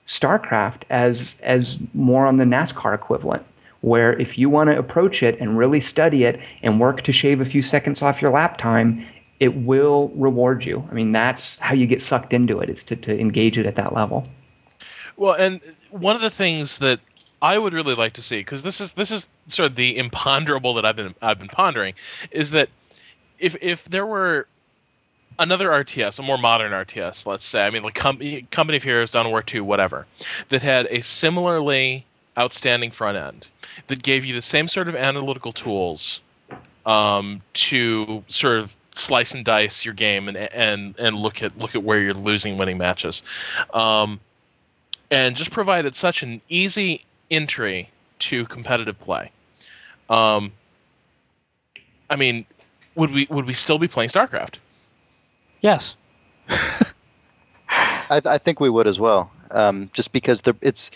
[0.06, 3.42] StarCraft as as more on the NASCAR equivalent,
[3.80, 7.40] where if you want to approach it and really study it and work to shave
[7.40, 9.04] a few seconds off your lap time,
[9.40, 10.86] it will reward you.
[10.90, 12.70] I mean, that's how you get sucked into it.
[12.70, 14.26] it, is to, to engage it at that level.
[15.16, 17.00] Well, and one of the things that
[17.40, 20.74] I would really like to see, because this is this is sort of the imponderable
[20.74, 21.94] that I've been I've been pondering,
[22.30, 22.68] is that
[23.38, 24.46] if if there were
[25.38, 29.10] another RTS, a more modern RTS, let's say, I mean, like Com- Company of Heroes,
[29.10, 30.06] Dawn of War 2, whatever,
[30.48, 32.06] that had a similarly
[32.38, 33.46] outstanding front end
[33.88, 36.20] that gave you the same sort of analytical tools
[36.84, 41.74] um, to sort of slice and dice your game and and and look at look
[41.74, 43.22] at where you're losing winning matches.
[43.74, 44.20] Um,
[45.10, 47.88] and just provided such an easy entry
[48.18, 49.30] to competitive play.
[50.08, 50.52] Um,
[52.08, 52.46] I mean,
[52.94, 54.56] would we would we still be playing StarCraft?
[55.60, 55.96] Yes.
[58.08, 60.90] I, I, think we would as well, um, just because the, it's.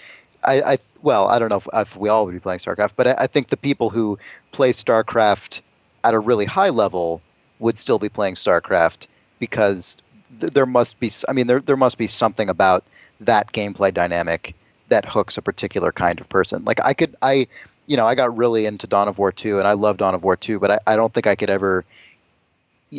[0.44, 3.08] I, I, well, I don't know if, if, we all would be playing StarCraft, but
[3.08, 4.18] I, I, think the people who
[4.52, 5.60] play StarCraft
[6.04, 7.20] at a really high level
[7.58, 9.06] would still be playing StarCraft
[9.38, 10.00] because
[10.40, 11.10] th- there must be.
[11.28, 12.84] I mean, there there must be something about
[13.20, 14.54] that gameplay dynamic
[14.88, 16.64] that hooks a particular kind of person.
[16.64, 17.46] Like I could, I,
[17.86, 20.24] you know, I got really into Dawn of War two, and I love Dawn of
[20.24, 21.84] War two, but I, I don't think I could ever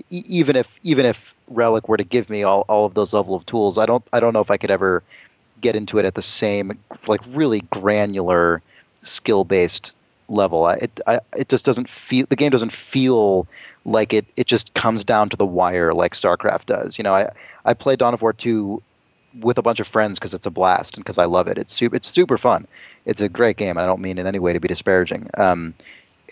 [0.10, 3.46] even if even if Relic were to give me all, all of those level of
[3.46, 5.04] tools, I don't I don't know if I could ever
[5.60, 8.62] get into it at the same like really granular
[9.04, 9.92] skill based
[10.30, 10.66] level.
[10.66, 13.48] I, it I, it just doesn't feel the game doesn't feel
[13.86, 16.98] like it it just comes down to the wire like StarCraft does.
[16.98, 17.30] You know, I
[17.66, 18.82] I play Dawn of War two
[19.40, 21.58] with a bunch of friends because it's a blast and because I love it.
[21.58, 22.68] It's super it's super fun.
[23.06, 23.78] It's a great game.
[23.78, 25.30] I don't mean in any way to be disparaging.
[25.38, 25.74] Um,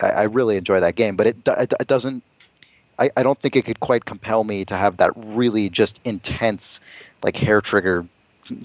[0.02, 2.24] I, I really enjoy that game, but it, it, it doesn't
[3.00, 6.80] I, I don't think it could quite compel me to have that really just intense,
[7.24, 8.06] like hair trigger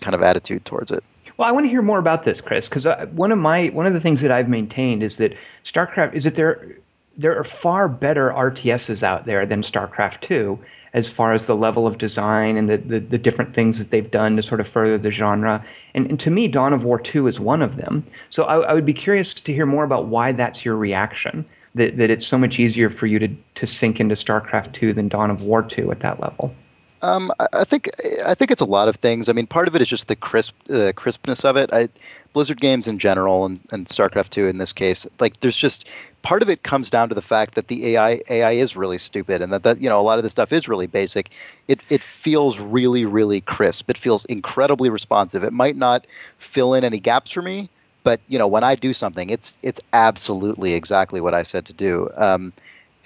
[0.01, 1.05] kind of attitude towards it.
[1.37, 3.87] Well, I want to hear more about this, Chris, because uh, one of my one
[3.87, 6.77] of the things that I've maintained is that StarCraft is that there
[7.17, 10.59] there are far better RTSs out there than StarCraft Two
[10.95, 14.37] as far as the level of design and the, the, different things that they've done
[14.37, 15.63] to sort of further the genre.
[15.93, 18.07] And, and to me, Dawn of War 2 is one of them.
[18.31, 21.97] So I, I, would be curious to hear more about why that's your reaction that,
[21.97, 25.33] that it's so much easier for you to, to sink into StarCraft 2 than Dawn
[25.33, 26.55] of War 2 at that level?
[27.03, 27.91] Um, I think
[28.25, 29.29] I think it's a lot of things.
[29.29, 31.69] I mean, part of it is just the crisp uh, crispness of it.
[31.71, 31.91] I,
[32.35, 35.87] Blizzard games in general, and, and StarCraft two in this case, like there's just
[36.21, 39.41] part of it comes down to the fact that the AI AI is really stupid,
[39.41, 41.31] and that, that you know a lot of the stuff is really basic.
[41.69, 43.89] It it feels really really crisp.
[43.89, 45.43] It feels incredibly responsive.
[45.43, 47.71] It might not fill in any gaps for me,
[48.05, 51.73] but you know, when I do something, it's it's absolutely exactly what I said to
[51.73, 52.11] do.
[52.17, 52.53] Um,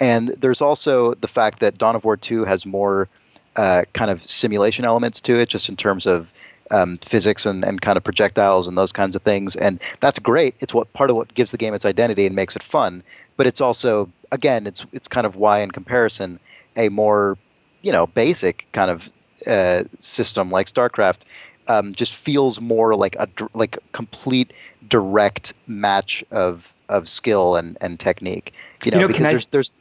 [0.00, 3.08] and there's also the fact that Dawn of War 2 has more
[3.56, 6.32] uh, kind of simulation elements to it, just in terms of
[6.70, 9.56] um, physics and, and kind of projectiles and those kinds of things.
[9.56, 10.54] And that's great.
[10.60, 13.02] It's what part of what gives the game its identity and makes it fun.
[13.36, 16.38] But it's also, again, it's it's kind of why, in comparison,
[16.76, 17.36] a more
[17.82, 19.10] you know basic kind of
[19.46, 21.22] uh, system like StarCraft
[21.68, 24.52] um, just feels more like a like complete
[24.88, 28.52] direct match of of skill and, and technique.
[28.84, 29.72] You know, you know because there's I, there's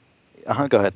[0.46, 0.68] uh huh.
[0.68, 0.94] Go ahead.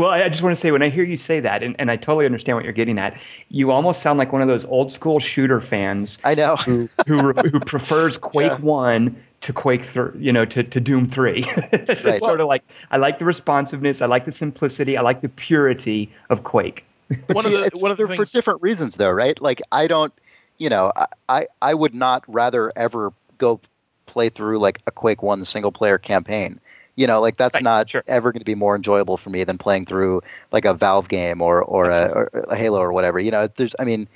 [0.00, 1.96] Well, I just want to say when I hear you say that, and, and I
[1.96, 5.20] totally understand what you're getting at, you almost sound like one of those old school
[5.20, 6.16] shooter fans.
[6.24, 8.58] I know who who, who prefers Quake yeah.
[8.60, 11.44] One to Quake, three, you know, to, to Doom Three.
[11.72, 12.18] it's right.
[12.18, 16.10] sort of like I like the responsiveness, I like the simplicity, I like the purity
[16.30, 16.86] of Quake.
[17.26, 18.16] one of the one of the things...
[18.16, 19.38] for different reasons, though, right?
[19.42, 20.14] Like I don't,
[20.56, 20.92] you know,
[21.28, 23.60] I I would not rather ever go
[24.06, 26.58] play through like a Quake One single player campaign.
[27.00, 28.04] You know, like that's right, not sure.
[28.06, 31.40] ever going to be more enjoyable for me than playing through like a Valve game
[31.40, 33.18] or or a, or a, Halo or whatever.
[33.18, 34.06] You know, there's I mean,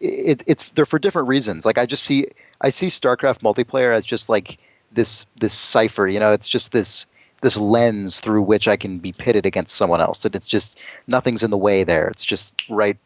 [0.00, 1.64] it, it's they're for different reasons.
[1.64, 2.26] Like I just see
[2.60, 4.58] I see StarCraft multiplayer as just like
[4.90, 6.08] this this cipher.
[6.08, 7.06] You know, it's just this
[7.40, 11.44] this lens through which I can be pitted against someone else, and it's just nothing's
[11.44, 12.08] in the way there.
[12.08, 12.96] It's just right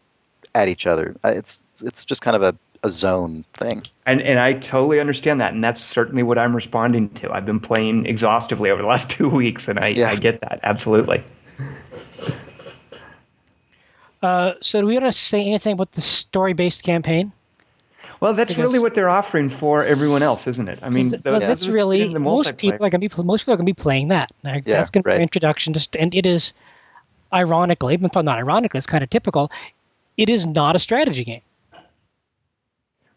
[0.55, 1.15] at each other.
[1.23, 3.83] Uh, it's it's just kind of a a zone thing.
[4.07, 7.31] And and I totally understand that, and that's certainly what I'm responding to.
[7.33, 10.11] I've been playing exhaustively over the last two weeks, and I, yeah.
[10.11, 11.23] I get that absolutely.
[14.23, 17.33] Uh, so, do we want to say anything about the story-based campaign?
[18.21, 20.81] Well, that's because, really what they're offering for everyone else, isn't it?
[20.83, 23.67] I mean, well, that's really most people are going to be most people are going
[23.67, 24.33] to be playing that.
[24.43, 26.53] yeah, that's going to be introduction to, and it is
[27.33, 29.53] ironically, but not ironically, it's kind of typical.
[30.17, 31.43] It is not a strategy game.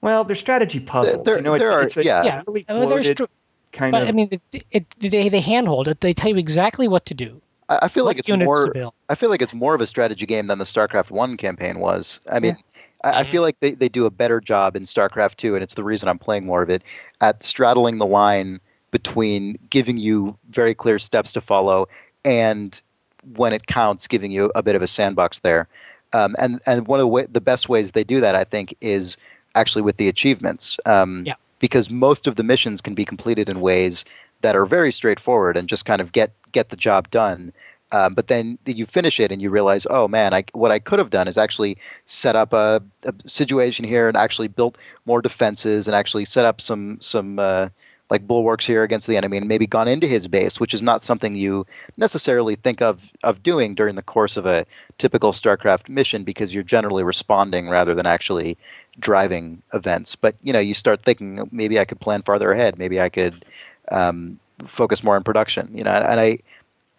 [0.02, 1.24] Well, they're strategy puzzles.
[1.24, 2.24] There, you know, it's, are, it's a yeah.
[2.24, 2.42] yeah.
[2.48, 3.28] really bloated stru-
[3.72, 4.08] kind but, of.
[4.10, 6.02] I mean, it, it, they they handhold it.
[6.02, 7.42] They tell you exactly what to do.
[7.70, 8.92] I, I feel like it's more.
[9.10, 12.20] I feel like it's more of a strategy game than the StarCraft One campaign was.
[12.32, 12.56] I mean.
[12.56, 12.64] Yeah.
[13.04, 15.74] I, I feel like they, they do a better job in StarCraft 2, and it's
[15.74, 16.84] the reason I'm playing more of it,
[17.20, 18.60] at straddling the line
[18.92, 21.88] between giving you very clear steps to follow
[22.24, 22.80] and
[23.36, 25.68] when it counts, giving you a bit of a sandbox there.
[26.14, 28.76] Um, and and one of the, way, the best ways they do that, I think,
[28.82, 29.16] is
[29.56, 30.78] actually with the achievements.
[30.86, 31.36] Um, yeah.
[31.60, 34.04] Because most of the missions can be completed in ways
[34.42, 37.54] that are very straightforward and just kind of get get the job done.
[37.92, 40.98] Um, but then you finish it and you realize, oh man, I, what I could
[40.98, 45.88] have done is actually set up a, a, situation here and actually built more defenses
[45.88, 47.68] and actually set up some some uh,
[48.12, 51.02] like bulwarks here against the enemy and maybe gone into his base, which is not
[51.02, 54.65] something you necessarily think of of doing during the course of a
[54.97, 58.58] typical StarCraft mission because you're generally responding rather than actually
[59.00, 60.15] driving events.
[60.15, 62.78] But you know, you start thinking maybe I could plan farther ahead.
[62.78, 63.45] Maybe I could
[63.91, 65.71] um, focus more on production.
[65.74, 66.39] You know, and I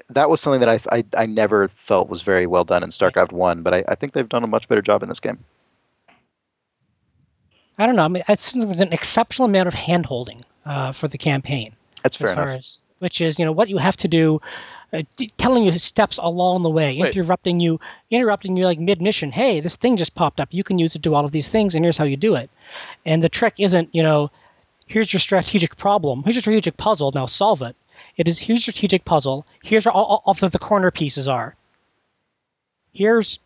[0.08, 3.32] that was something that I, I, I never felt was very well done in StarCraft
[3.32, 5.38] One, but I, I think they've done a much better job in this game.
[7.76, 8.04] I don't know.
[8.04, 11.74] I mean, it's there's an exceptional amount of handholding uh, for the campaign.
[12.02, 12.48] That's fair enough.
[12.50, 14.40] As, which is, you know, what you have to do,
[14.92, 15.02] uh,
[15.38, 19.32] telling you steps along the way, interrupting you, interrupting you like mid mission.
[19.32, 20.48] Hey, this thing just popped up.
[20.52, 22.34] You can use it to do all of these things, and here's how you do
[22.34, 22.50] it.
[23.04, 24.30] And the trick isn't, you know,
[24.86, 27.10] here's your strategic problem, here's your strategic puzzle.
[27.12, 27.74] Now solve it.
[28.16, 29.46] It is here's your strategic puzzle.
[29.62, 31.56] Here's where all, all of the corner pieces are.
[32.92, 33.38] Here's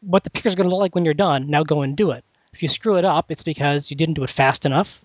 [0.00, 1.50] what the picture's going to look like when you're done.
[1.50, 2.24] Now go and do it.
[2.52, 5.02] If you screw it up, it's because you didn't do it fast enough.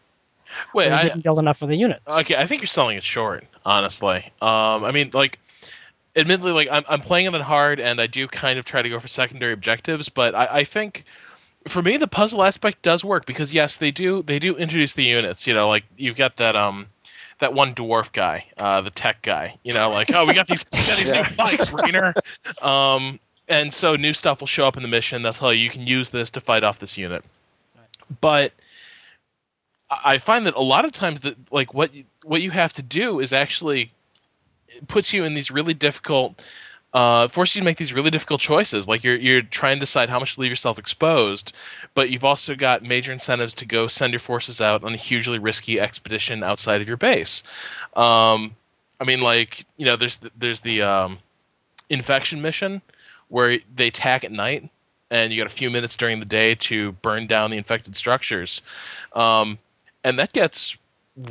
[0.73, 2.01] Wait, I didn't build enough for the units.
[2.07, 3.45] Okay, I think you're selling it short.
[3.65, 5.39] Honestly, um, I mean, like,
[6.15, 8.89] admittedly, like I'm, I'm playing it on hard, and I do kind of try to
[8.89, 11.05] go for secondary objectives, but I, I think
[11.67, 15.03] for me the puzzle aspect does work because yes, they do they do introduce the
[15.03, 15.47] units.
[15.47, 16.87] You know, like you've got that um
[17.39, 19.57] that one dwarf guy, uh, the tech guy.
[19.63, 21.27] You know, like oh, we got these we got these yeah.
[21.29, 22.13] new bikes, Raynor.
[22.61, 25.21] Um, and so new stuff will show up in the mission.
[25.21, 27.23] That's how you can use this to fight off this unit.
[28.21, 28.53] But
[29.89, 32.81] I find that a lot of times that like what you, what you have to
[32.81, 33.91] do is actually
[34.87, 36.43] puts you in these really difficult
[36.93, 38.87] uh, forces you to make these really difficult choices.
[38.87, 41.53] Like you're you're trying to decide how much to leave yourself exposed,
[41.93, 45.39] but you've also got major incentives to go send your forces out on a hugely
[45.39, 47.43] risky expedition outside of your base.
[47.95, 48.55] Um,
[48.99, 51.19] I mean, like you know, there's the, there's the um,
[51.89, 52.81] infection mission
[53.29, 54.69] where they attack at night,
[55.11, 58.61] and you got a few minutes during the day to burn down the infected structures,
[59.13, 59.57] um,
[60.07, 60.77] and that gets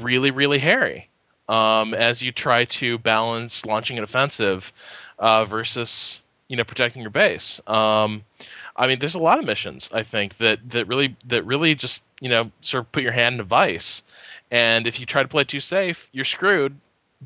[0.00, 1.08] really really hairy
[1.48, 4.72] um, as you try to balance launching an offensive
[5.18, 7.60] uh, versus you know protecting your base.
[7.66, 8.22] Um,
[8.76, 12.04] I mean, there's a lot of missions I think that that really that really just
[12.20, 14.02] you know sort of put your hand in a vice,
[14.50, 16.76] and if you try to play too safe, you're screwed.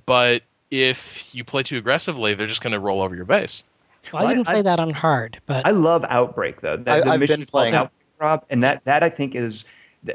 [0.06, 3.64] But if you play too aggressively, they're just going to roll over your base.
[4.12, 6.76] Well, I didn't play I, that on hard, but I love Outbreak though.
[6.76, 9.64] That, I, have been playing Outbreak, Rob, and that that I think is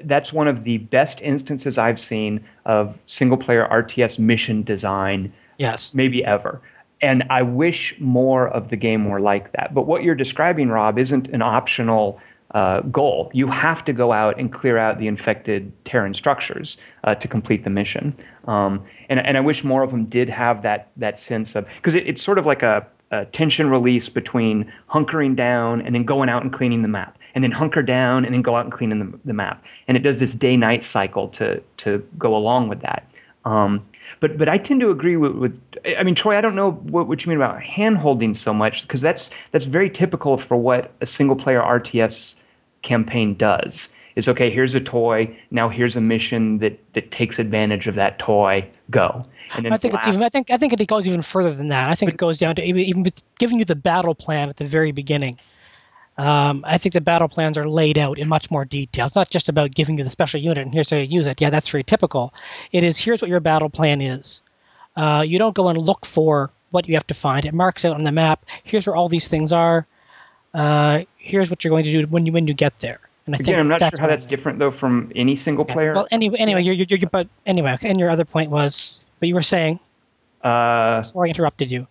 [0.04, 5.32] that's one of the best instances I've seen of single player RTS mission design.
[5.58, 6.62] Yes, maybe ever.
[7.02, 9.74] And I wish more of the game were like that.
[9.74, 12.20] But what you're describing, Rob, isn't an optional
[12.56, 13.30] uh, goal.
[13.34, 17.64] You have to go out and clear out the infected Terran structures uh, to complete
[17.64, 18.16] the mission.
[18.48, 21.96] Um, and, and I wish more of them did have that that sense of because
[21.96, 26.30] it, it's sort of like a, a, tension release between hunkering down and then going
[26.30, 29.00] out and cleaning the map, and then hunker down and then go out and cleaning
[29.00, 29.64] the, the map.
[29.88, 33.08] And it does this day night cycle to to go along with that.
[33.44, 33.86] Um,
[34.20, 35.62] but but I tend to agree with, with
[35.98, 36.38] I mean Troy.
[36.38, 39.66] I don't know what, what you mean about hand holding so much because that's that's
[39.66, 42.36] very typical for what a single player RTS
[42.82, 43.90] campaign does.
[44.16, 44.50] Is okay.
[44.50, 45.38] Here's a toy.
[45.52, 48.66] Now here's a mission that that takes advantage of that toy.
[48.90, 49.26] Go.
[49.54, 50.08] And then I think blast.
[50.08, 50.24] it's even.
[50.24, 51.90] I think I think it goes even further than that.
[51.90, 53.06] I think but, it goes down to even, even
[53.40, 55.38] giving you the battle plan at the very beginning.
[56.18, 59.08] Um, I think the battle plans are laid out in much more detail.
[59.08, 61.42] It's not just about giving you the special unit and here's how you use it.
[61.42, 62.34] Yeah, that's very typical.
[62.72, 64.42] It is here's what your battle plan is.
[64.96, 67.46] Uh, you don't go and look for what you have to find.
[67.46, 68.46] It marks out on the map.
[68.64, 69.86] Here's where all these things are.
[70.54, 73.00] Uh, here's what you're going to do when you when you get there.
[73.26, 75.94] And I Again, I'm not sure how that's different though from any single player.
[75.94, 76.78] Well, anyway, anyway, yes.
[76.78, 79.80] you're, you're, you're, but anyway, and your other point was, but you were saying.
[80.42, 81.88] Uh, before I interrupted you.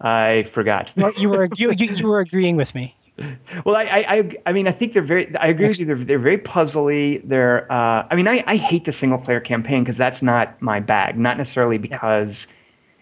[0.00, 0.92] I forgot.
[1.18, 2.96] You were you, you, you were agreeing with me.
[3.66, 5.36] Well, I, I, I mean, I think they're very.
[5.36, 5.86] I agree with you.
[5.86, 7.20] They're, they're very puzzly.
[7.28, 7.70] They're.
[7.70, 11.18] Uh, I mean, I, I hate the single player campaign because that's not my bag.
[11.18, 12.46] Not necessarily because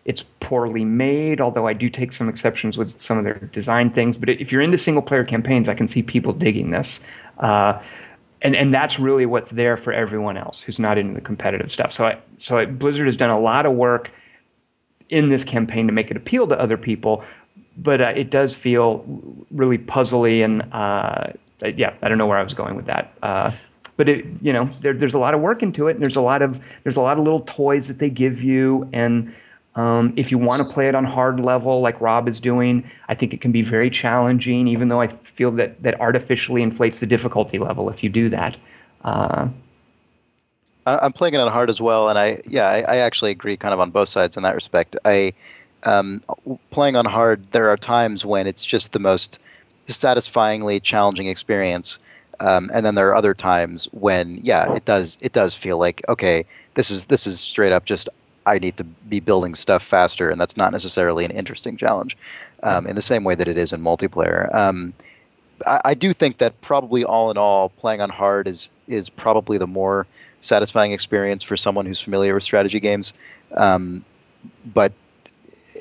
[0.05, 4.17] it's poorly made, although I do take some exceptions with some of their design things.
[4.17, 7.01] But if you're into single player campaigns, I can see people digging this.
[7.39, 7.81] Uh,
[8.43, 11.93] and and that's really what's there for everyone else who's not into the competitive stuff.
[11.93, 14.11] So I, so I, Blizzard has done a lot of work
[15.11, 17.25] in this campaign to make it appeal to other people
[17.83, 19.05] but uh, it does feel
[19.51, 21.33] really puzzly and uh,
[21.77, 23.13] yeah, I don't know where I was going with that.
[23.23, 23.51] Uh,
[23.97, 26.23] but it, you know, there, there's a lot of work into it, and there's a
[26.23, 29.35] lot of there's a lot of little toys that they give you, and
[29.75, 33.15] um, if you want to play it on hard level like Rob is doing, I
[33.15, 34.69] think it can be very challenging.
[34.69, 38.57] Even though I feel that that artificially inflates the difficulty level if you do that.
[39.05, 39.49] Uh,
[40.87, 43.75] I'm playing it on hard as well, and I yeah, I, I actually agree kind
[43.75, 44.97] of on both sides in that respect.
[45.05, 45.35] I
[45.85, 46.23] um,
[46.71, 49.39] playing on hard, there are times when it's just the most
[49.89, 51.99] satisfyingly challenging experience.
[52.41, 56.03] Um, and then there are other times when, yeah, it does it does feel like
[56.09, 58.09] okay, this is this is straight up just
[58.47, 62.17] I need to be building stuff faster, and that's not necessarily an interesting challenge.
[62.63, 64.55] Um, in the same way that it is in multiplayer.
[64.55, 64.93] Um,
[65.67, 69.59] I, I, do think that probably all in all, playing on hard is is probably
[69.59, 70.07] the more
[70.41, 73.13] satisfying experience for someone who's familiar with strategy games.
[73.57, 74.05] Um,
[74.75, 74.93] but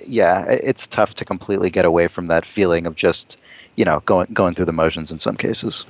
[0.05, 3.37] yeah, it's tough to completely get away from that feeling of just
[3.75, 5.85] you know going going through the motions in some cases.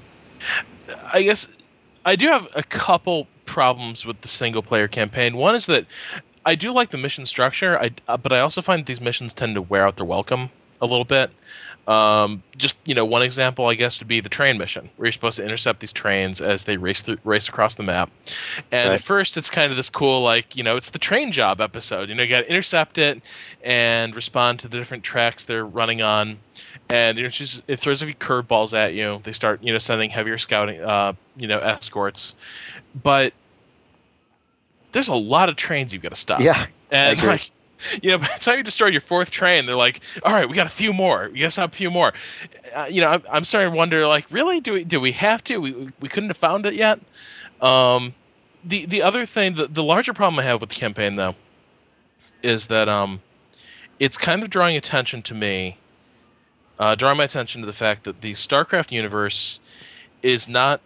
[1.14, 1.58] I guess
[2.06, 5.36] I do have a couple problems with the single player campaign.
[5.36, 5.86] One is that
[6.46, 9.56] I do like the mission structure, I, uh, but I also find these missions tend
[9.56, 10.50] to wear out their welcome
[10.82, 11.32] a little bit.
[11.90, 15.12] Um, just you know, one example I guess would be the train mission, where you're
[15.12, 18.12] supposed to intercept these trains as they race through, race across the map.
[18.72, 18.96] And right.
[18.96, 22.08] at first, it's kind of this cool, like you know, it's the train job episode.
[22.08, 23.24] You know, you got to intercept it
[23.64, 26.38] and respond to the different tracks they're running on,
[26.92, 29.20] and it, just, it throws a few curveballs at you.
[29.24, 32.36] They start you know sending heavier scouting, uh, you know, escorts,
[33.02, 33.34] but
[34.92, 36.42] there's a lot of trains you've got to stop.
[36.42, 37.50] Yeah, and like
[38.02, 40.56] you know, by the time you destroy your fourth train, they're like, "All right, we
[40.56, 41.30] got a few more.
[41.32, 42.14] We got a few more."
[42.76, 45.44] Uh, you know, I'm, I'm, starting to wonder, like, really, do we do we have
[45.46, 45.58] to?
[45.58, 47.00] We we couldn't have found it yet.
[47.62, 48.14] Um,
[48.64, 51.36] the the other thing, the the larger problem I have with the campaign though,
[52.44, 53.22] is that um,
[54.00, 55.78] it's kind of drawing attention to me,
[56.80, 59.60] uh, drawing my attention to the fact that the StarCraft universe
[60.22, 60.82] is not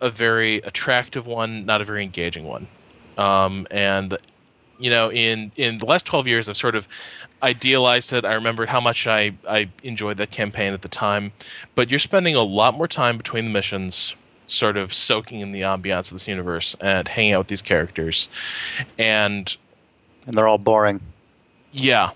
[0.00, 2.66] a very attractive one, not a very engaging one.
[3.16, 4.16] Um, and
[4.82, 6.88] you know, in in the last twelve years, I've sort of
[7.42, 8.24] idealized it.
[8.24, 11.32] I remembered how much I I enjoyed that campaign at the time,
[11.74, 14.14] but you're spending a lot more time between the missions,
[14.46, 18.28] sort of soaking in the ambiance of this universe and hanging out with these characters,
[18.98, 19.56] and
[20.26, 21.00] and they're all boring.
[21.72, 22.10] Yeah,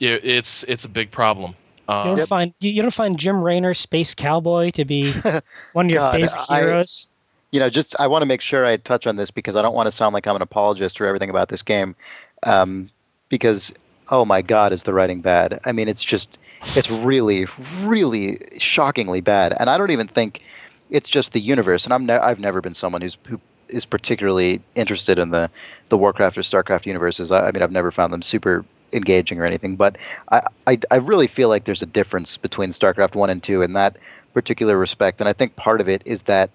[0.00, 1.54] it, it's it's a big problem.
[1.88, 2.28] Um, you don't yep.
[2.28, 5.12] find you don't find Jim Raynor, Space Cowboy, to be
[5.72, 7.08] one of your God, favorite heroes.
[7.52, 9.74] You know, just I want to make sure I touch on this because I don't
[9.74, 11.94] want to sound like I'm an apologist for everything about this game,
[12.42, 12.90] um,
[13.28, 13.72] because
[14.10, 15.58] oh my god, is the writing bad?
[15.64, 16.38] I mean, it's just
[16.74, 17.46] it's really,
[17.82, 20.42] really shockingly bad, and I don't even think
[20.90, 21.84] it's just the universe.
[21.84, 25.50] And I'm ne- I've never been someone who's who is particularly interested in the
[25.88, 27.30] the Warcraft or Starcraft universes.
[27.30, 29.96] I, I mean, I've never found them super engaging or anything, but
[30.30, 33.72] I, I I really feel like there's a difference between StarCraft one and two in
[33.74, 33.96] that
[34.34, 36.50] particular respect, and I think part of it is that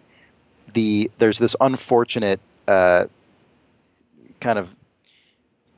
[0.74, 3.06] the there's this unfortunate uh,
[4.40, 4.70] kind of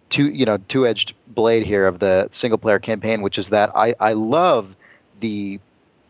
[0.09, 3.71] two you know two edged blade here of the single player campaign, which is that
[3.75, 4.75] I I love
[5.19, 5.59] the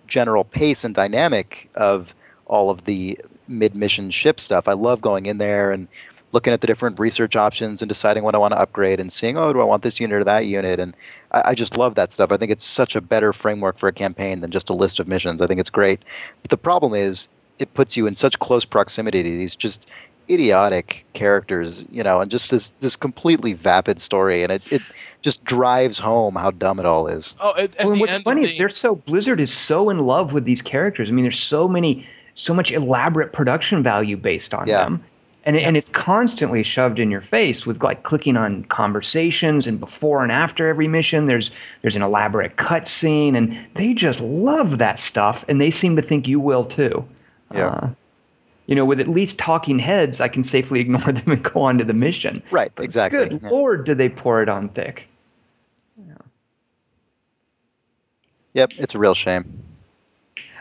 [0.07, 2.13] general pace and dynamic of
[2.45, 4.67] all of the mid mission ship stuff.
[4.67, 5.87] I love going in there and
[6.33, 9.37] looking at the different research options and deciding what I want to upgrade and seeing,
[9.37, 10.79] oh, do I want this unit or that unit?
[10.79, 10.95] And
[11.31, 12.31] I, I, just love that stuff.
[12.31, 15.07] I think it's such a better framework for a campaign than just a list of
[15.07, 15.41] missions.
[15.41, 16.01] I think it's great.
[16.41, 17.27] But the problem is,
[17.59, 19.87] it puts you in such close proximity to these just
[20.29, 24.81] idiotic characters, you know, and just this this completely vapid story, and it, it
[25.21, 27.35] just drives home how dumb it all is.
[27.39, 28.51] Oh, at, at well, what's funny the...
[28.51, 31.09] is they're so Blizzard is so in love with these characters.
[31.09, 34.83] I mean, there's so many, so much elaborate production value based on yeah.
[34.83, 35.03] them.
[35.45, 40.23] And, and it's constantly shoved in your face with like clicking on conversations and before
[40.23, 41.51] and after every mission there's
[41.81, 46.29] there's an elaborate cutscene and they just love that stuff and they seem to think
[46.29, 47.05] you will too
[47.53, 47.67] yeah.
[47.67, 47.89] Uh,
[48.65, 51.77] you know, with at least talking heads, I can safely ignore them and go on
[51.77, 52.41] to the mission.
[52.51, 53.19] Right, but exactly.
[53.19, 53.49] Good yeah.
[53.49, 55.07] lord, do they pour it on thick?
[56.07, 56.13] Yeah.
[58.53, 59.63] Yep, it's a real shame.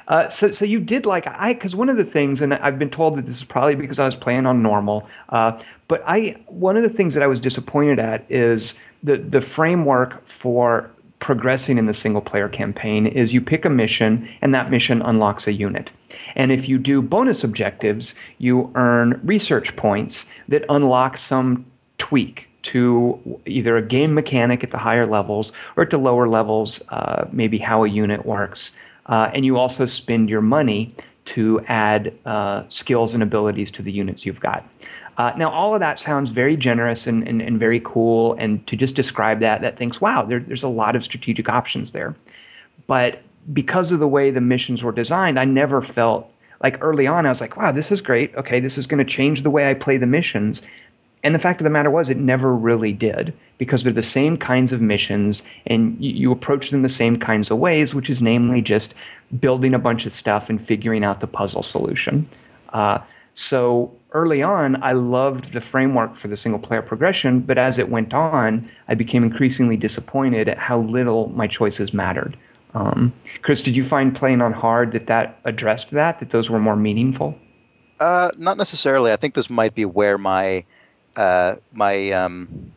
[0.09, 2.91] Uh, so, so you did like I because one of the things, and I've been
[2.91, 5.09] told that this is probably because I was playing on normal.
[5.29, 9.41] Uh, but I one of the things that I was disappointed at is the the
[9.41, 10.91] framework for
[11.23, 15.47] progressing in the single player campaign is you pick a mission and that mission unlocks
[15.47, 15.91] a unit.
[16.35, 21.65] And if you do bonus objectives, you earn research points that unlock some
[21.99, 26.83] tweak to either a game mechanic at the higher levels or at the lower levels,
[26.89, 28.73] uh, maybe how a unit works.
[29.07, 30.95] Uh, and you also spend your money
[31.25, 34.67] to add uh, skills and abilities to the units you've got.
[35.19, 38.35] Uh, now, all of that sounds very generous and, and, and, very cool.
[38.39, 41.93] And to just describe that, that thinks, wow, there, there's a lot of strategic options
[41.93, 42.17] there.
[42.87, 43.21] But
[43.53, 46.33] because of the way the missions were designed, I never felt
[46.63, 48.35] like early on, I was like, wow, this is great.
[48.37, 50.63] Okay, this is going to change the way I play the missions.
[51.25, 54.37] And the fact of the matter was, it never really did because they're the same
[54.37, 58.21] kinds of missions and you, you, approach them the same kinds of ways, which is
[58.21, 58.95] namely just
[59.39, 62.29] building a bunch of stuff and figuring out the puzzle solution.
[62.73, 62.99] Uh,
[63.35, 67.89] so early on, I loved the framework for the single player progression, but as it
[67.89, 72.37] went on, I became increasingly disappointed at how little my choices mattered.
[72.75, 76.59] Um, Chris, did you find playing on hard that that addressed that, that those were
[76.59, 77.39] more meaningful?
[78.01, 79.13] Uh, not necessarily.
[79.13, 80.65] I think this might be where my
[81.17, 82.73] uh, my um,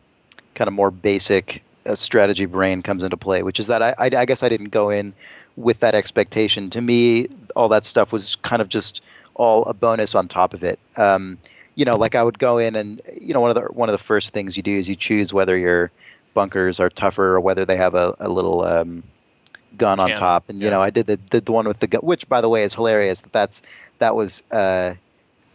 [0.54, 4.10] kind of more basic uh, strategy brain comes into play, which is that I, I,
[4.14, 5.14] I guess I didn't go in
[5.56, 6.68] with that expectation.
[6.70, 9.00] To me, all that stuff was kind of just
[9.36, 10.78] all a bonus on top of it.
[10.96, 11.38] Um,
[11.76, 13.92] you know, like I would go in and you know one of the one of
[13.92, 15.90] the first things you do is you choose whether you're
[16.34, 19.02] bunkers are tougher or whether they have a, a little um,
[19.76, 20.48] gun on top.
[20.48, 22.48] And you know, I did the, the, the one with the gun, which by the
[22.48, 23.20] way is hilarious.
[23.22, 23.62] That that's
[23.98, 24.94] that was uh,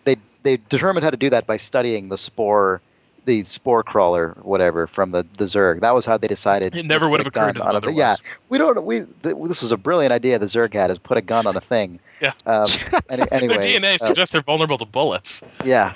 [0.04, 2.82] they they determined how to do that by studying the spore
[3.26, 5.82] the spore crawler, whatever, from the, the Zerg.
[5.82, 6.76] That was how they decided.
[6.76, 7.98] It never would have occurred to them otherwise.
[7.98, 8.16] Yeah,
[8.50, 8.84] we don't.
[8.84, 10.40] We th- this was a brilliant idea.
[10.40, 12.00] The Zerg had is put a gun on a thing.
[12.22, 12.34] yeah.
[12.46, 12.68] Um,
[13.10, 15.42] any, anyway, their DNA uh, suggests they're vulnerable to bullets.
[15.64, 15.94] Yeah,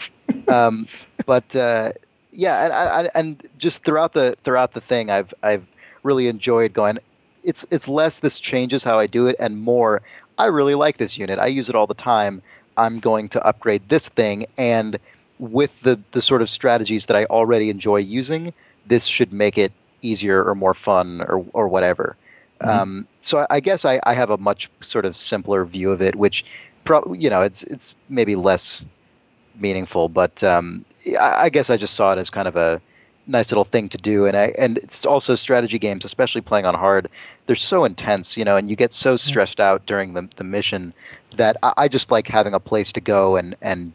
[0.48, 0.88] um,
[1.26, 1.94] but uh,
[2.32, 5.66] yeah, and, and and just throughout the throughout the thing, I've I've
[6.04, 7.00] really enjoyed going.
[7.44, 10.02] It's it's less this changes how I do it, and more
[10.38, 11.40] I really like this unit.
[11.40, 12.42] I use it all the time.
[12.78, 15.00] I'm going to upgrade this thing and
[15.40, 18.54] with the the sort of strategies that I already enjoy using,
[18.88, 19.72] this should make it
[20.02, 22.16] easier or more fun or or whatever.
[22.62, 22.70] Mm-hmm.
[22.70, 26.16] Um, so I guess I, I have a much sort of simpler view of it,
[26.16, 26.46] which,
[26.86, 28.86] pro, you know, it's it's maybe less
[29.60, 30.86] meaningful, but um,
[31.20, 32.82] I, I guess I just saw it as kind of a
[33.28, 36.76] nice little thing to do and I, and it's also strategy games especially playing on
[36.76, 37.10] hard
[37.46, 40.94] they're so intense you know and you get so stressed out during the, the mission
[41.38, 43.94] that I, I just like having a place to go and and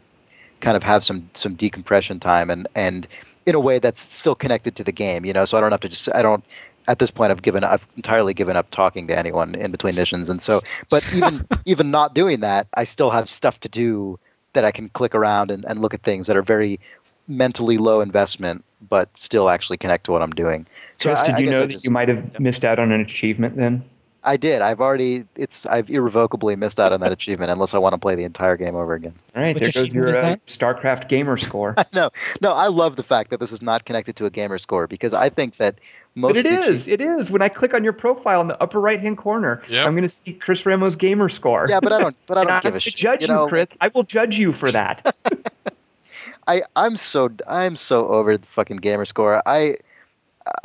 [0.61, 3.07] kind of have some some decompression time and and
[3.45, 5.45] in a way that's still connected to the game you know?
[5.45, 6.43] So i don't have to just i don't
[6.87, 10.29] at this point i've given i've entirely given up talking to anyone in between missions.
[10.29, 14.19] And so but even even not doing that i still have stuff to do
[14.53, 16.79] that i can click around and, and look at things that are very
[17.27, 20.65] mentally low investment but still actually connect to what i'm doing.
[20.97, 23.01] So Chris, I, did you know that just, you might have missed out on an
[23.01, 23.83] achievement then
[24.23, 24.61] I did.
[24.61, 25.25] I've already.
[25.35, 25.65] It's.
[25.65, 28.75] I've irrevocably missed out on that achievement unless I want to play the entire game
[28.75, 29.15] over again.
[29.35, 31.75] All right, Which there goes your uh, StarCraft gamer score.
[31.93, 32.53] no, no.
[32.53, 35.29] I love the fact that this is not connected to a gamer score because I
[35.29, 35.79] think that
[36.13, 36.35] most.
[36.35, 36.87] But it is.
[36.87, 37.31] it is.
[37.31, 39.87] When I click on your profile in the upper right hand corner, yep.
[39.87, 41.65] I'm going to see Chris Remo's gamer score.
[41.67, 42.15] Yeah, but I don't.
[42.27, 42.95] But I don't give a shit.
[42.95, 43.47] Judge you, know?
[43.47, 43.69] Chris.
[43.81, 45.15] I will judge you for that.
[46.47, 49.41] I I'm so I'm so over the fucking gamer score.
[49.47, 49.77] I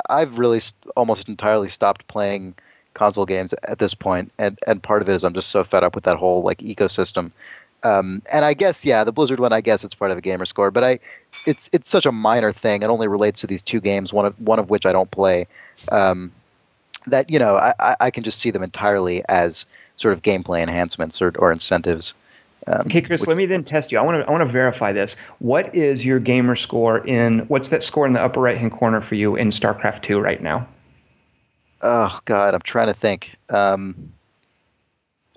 [0.09, 2.55] I've really st- almost entirely stopped playing
[2.97, 5.83] console games at this point, and and part of it is I'm just so fed
[5.83, 7.31] up with that whole like ecosystem.
[7.83, 10.45] Um, and I guess yeah, the Blizzard one, I guess it's part of a gamer
[10.45, 10.99] score, but I,
[11.45, 12.81] it's it's such a minor thing.
[12.81, 15.47] It only relates to these two games, one of one of which I don't play.
[15.91, 16.31] Um,
[17.05, 21.21] that you know, I, I can just see them entirely as sort of gameplay enhancements
[21.21, 22.13] or, or incentives.
[22.65, 23.99] Um, okay, Chris, let me then test you.
[23.99, 25.15] I want to I want to verify this.
[25.39, 29.01] What is your gamer score in what's that score in the upper right hand corner
[29.01, 30.67] for you in StarCraft 2 right now?
[31.81, 33.35] Oh God, I'm trying to think.
[33.49, 34.11] Um,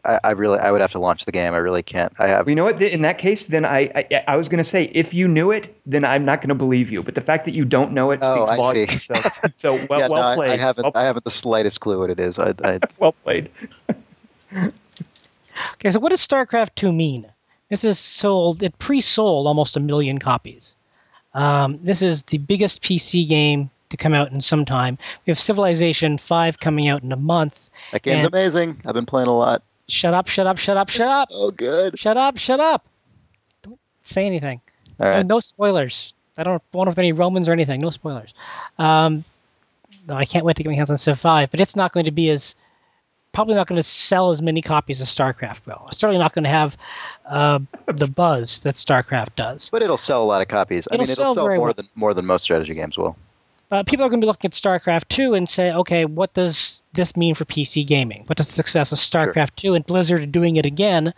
[0.05, 1.53] I, I, really, I would have to launch the game.
[1.53, 2.13] I really can't.
[2.19, 2.49] I have.
[2.49, 2.81] You know what?
[2.81, 5.75] In that case, then I, I, I was going to say, if you knew it,
[5.85, 7.03] then I'm not going to believe you.
[7.03, 9.05] But the fact that you don't know it oh, speaks oh, volumes.
[9.05, 9.15] So,
[9.59, 10.51] so well, yeah, well no, played.
[10.51, 12.39] I, I haven't, well I haven't the slightest clue what it is.
[12.39, 12.81] I, I...
[12.99, 13.51] well played.
[14.57, 17.27] okay, so what does StarCraft Two mean?
[17.69, 18.63] This is sold.
[18.63, 20.75] It pre-sold almost a million copies.
[21.35, 24.97] Um, this is the biggest PC game to come out in some time.
[25.27, 27.69] We have Civilization 5 coming out in a month.
[27.93, 28.81] That game's amazing.
[28.87, 29.63] I've been playing a lot.
[29.89, 31.29] Shut up, shut up, shut up, shut up.
[31.33, 31.99] Oh, good.
[31.99, 32.87] Shut up, shut up.
[33.63, 34.61] Don't say anything.
[34.99, 35.27] All right.
[35.27, 36.15] No, no spoilers.
[36.39, 37.81] I don't want to have any Romans or anything.
[37.81, 38.33] No spoilers.
[38.79, 39.25] Um,
[40.09, 42.07] no, I can't wait to get my hands on Civ 5, but it's not going
[42.07, 42.55] to be as
[43.33, 45.87] probably not going to sell as many copies as StarCraft will.
[45.89, 46.77] It's certainly not going to have
[47.27, 49.69] uh, the buzz that StarCraft does.
[49.71, 50.87] But it'll sell a lot of copies.
[50.87, 51.73] It'll I mean, it'll sell, sell more well.
[51.73, 53.17] than more than most strategy games will
[53.71, 56.83] uh, people are going to be looking at StarCraft 2 and say, okay, what does
[56.93, 58.25] this mean for PC gaming?
[58.27, 59.73] What does the success of StarCraft sure.
[59.73, 61.15] 2 and Blizzard doing it again,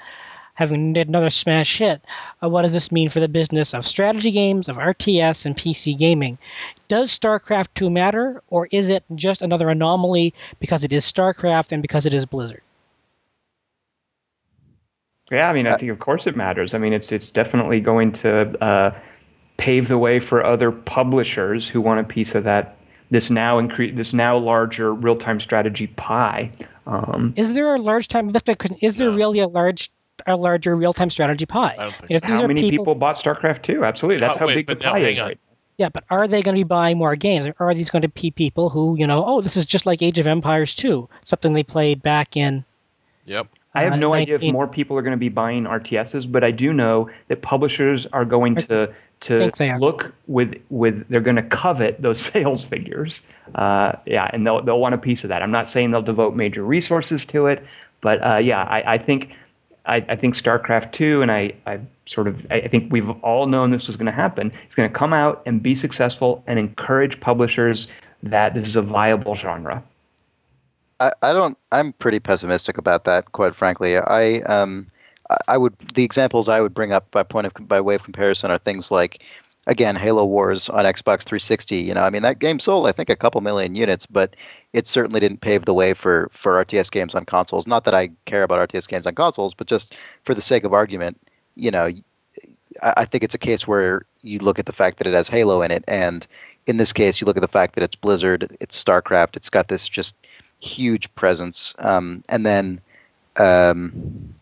[0.54, 2.02] having another smash hit,
[2.42, 5.96] uh, what does this mean for the business of strategy games, of RTS, and PC
[5.96, 6.36] gaming?
[6.88, 11.80] Does StarCraft 2 matter, or is it just another anomaly because it is StarCraft and
[11.80, 12.62] because it is Blizzard?
[15.30, 16.74] Yeah, I mean, I uh, think of course it matters.
[16.74, 18.90] I mean, it's it's definitely going to uh,
[19.62, 22.76] pave the way for other publishers who want a piece of that
[23.12, 26.50] this now incre- this now larger real time strategy pie.
[26.88, 28.34] Um, is there a large time?
[28.80, 29.16] Is there no.
[29.16, 29.92] really a large
[30.26, 31.76] a larger real time strategy pie?
[31.78, 32.26] I so.
[32.26, 33.84] How many people, people, bought StarCraft two?
[33.84, 35.38] Absolutely, that's oh, how wait, big the pie is right.
[35.78, 37.54] Yeah, but are they going to be buying more games?
[37.60, 40.02] Or are these going to be people who, you know, oh, this is just like
[40.02, 42.64] Age of Empires 2, something they played back in.
[43.24, 43.46] Yep.
[43.74, 44.22] I have uh, no 19...
[44.22, 47.42] idea if more people are going to be buying RTSs, but I do know that
[47.42, 48.92] publishers are going to
[49.22, 53.22] to look with with they're going to covet those sales figures.
[53.54, 55.42] Uh, yeah, and they'll they'll want a piece of that.
[55.42, 57.64] I'm not saying they'll devote major resources to it,
[58.00, 59.34] but uh, yeah, I, I think
[59.86, 63.70] I, I, think StarCraft two, and I, I sort of I think we've all known
[63.70, 64.52] this was going to happen.
[64.64, 67.88] It's going to come out and be successful and encourage publishers
[68.22, 69.82] that this is a viable genre.
[71.02, 71.58] I, I don't.
[71.72, 73.98] I'm pretty pessimistic about that, quite frankly.
[73.98, 74.86] I um
[75.48, 78.50] I would the examples I would bring up by point of by way of comparison
[78.50, 79.22] are things like
[79.66, 81.76] again, Halo Wars on Xbox 360.
[81.76, 84.36] You know, I mean that game sold I think a couple million units, but
[84.72, 87.66] it certainly didn't pave the way for for RTS games on consoles.
[87.66, 90.72] Not that I care about RTS games on consoles, but just for the sake of
[90.72, 91.20] argument,
[91.56, 91.90] you know,
[92.82, 95.28] I, I think it's a case where you look at the fact that it has
[95.28, 96.26] Halo in it, and
[96.66, 99.68] in this case, you look at the fact that it's Blizzard, it's StarCraft, it's got
[99.68, 100.14] this just
[100.62, 102.80] huge presence, um, and then.
[103.36, 104.34] Um,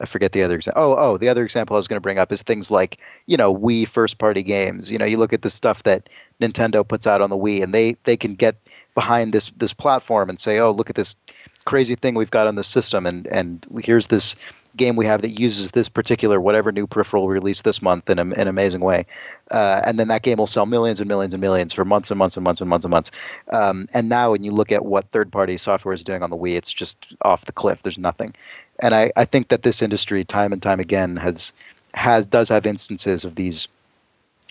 [0.00, 0.82] I forget the other example.
[0.82, 3.36] Oh, oh, the other example I was going to bring up is things like you
[3.36, 4.90] know Wii first party games.
[4.90, 6.08] You know, you look at the stuff that
[6.40, 8.56] Nintendo puts out on the Wii, and they they can get
[8.94, 11.16] behind this this platform and say, oh, look at this
[11.64, 14.36] crazy thing we've got on the system, and and here's this
[14.76, 18.22] game we have that uses this particular whatever new peripheral released this month in, a,
[18.22, 19.06] an amazing way,
[19.50, 22.18] uh, and then that game will sell millions and millions and millions for months and
[22.18, 23.10] months and months and months and months.
[23.52, 26.56] Um, and now, when you look at what third-party software is doing on the Wii,
[26.56, 27.82] it's just off the cliff.
[27.82, 28.34] There's nothing
[28.80, 31.52] and I, I think that this industry time and time again has
[31.94, 33.68] has does have instances of these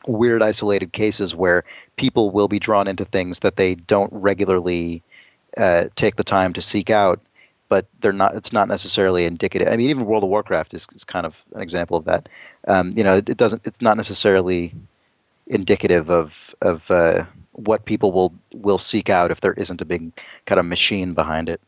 [0.07, 1.63] weird isolated cases where
[1.95, 5.01] people will be drawn into things that they don't regularly
[5.57, 7.19] uh, take the time to seek out
[7.69, 11.03] but they're not it's not necessarily indicative i mean even world of warcraft is, is
[11.03, 12.29] kind of an example of that
[12.67, 14.73] um, you know it, it, doesn't it's not necessarily
[15.47, 20.11] indicative of of uh, what people will will seek out if there isn't a big
[20.45, 21.61] kind of machine behind it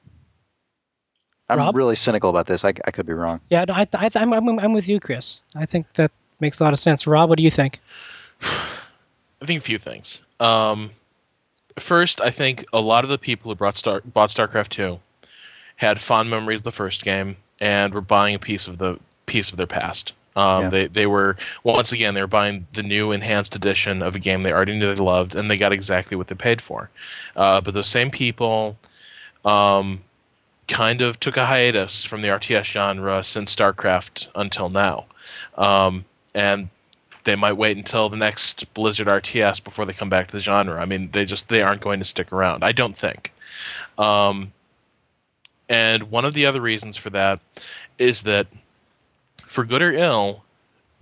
[1.50, 1.76] I'm Rob?
[1.76, 2.66] really cynical about this.
[2.66, 3.40] I, I could be wrong.
[3.50, 5.42] Yeah, I, I, I'm, I'm, I'm with you, Chris.
[5.56, 7.08] I think that makes a lot of sense.
[7.08, 7.80] Rob, what do you think?
[8.42, 10.20] I think a few things.
[10.40, 10.90] Um,
[11.80, 15.00] first, I think a lot of the people who brought Star, bought StarCraft 2
[15.78, 19.52] had fond memories of the first game and were buying a piece of the piece
[19.52, 20.14] of their past.
[20.36, 20.70] Um, yeah.
[20.70, 24.44] They they were once again they were buying the new enhanced edition of a game
[24.44, 26.90] they already knew they loved, and they got exactly what they paid for.
[27.36, 28.78] Uh, but those same people
[29.46, 30.00] um,
[30.68, 35.06] kind of took a hiatus from the RTS genre since StarCraft until now.
[35.58, 36.06] Um,
[36.36, 36.70] and
[37.24, 40.80] they might wait until the next Blizzard RTS before they come back to the genre.
[40.80, 42.64] I mean, they just they aren't going to stick around.
[42.64, 43.34] I don't think.
[43.98, 44.54] Um,
[45.70, 47.40] and one of the other reasons for that
[47.98, 48.48] is that,
[49.46, 50.44] for good or ill,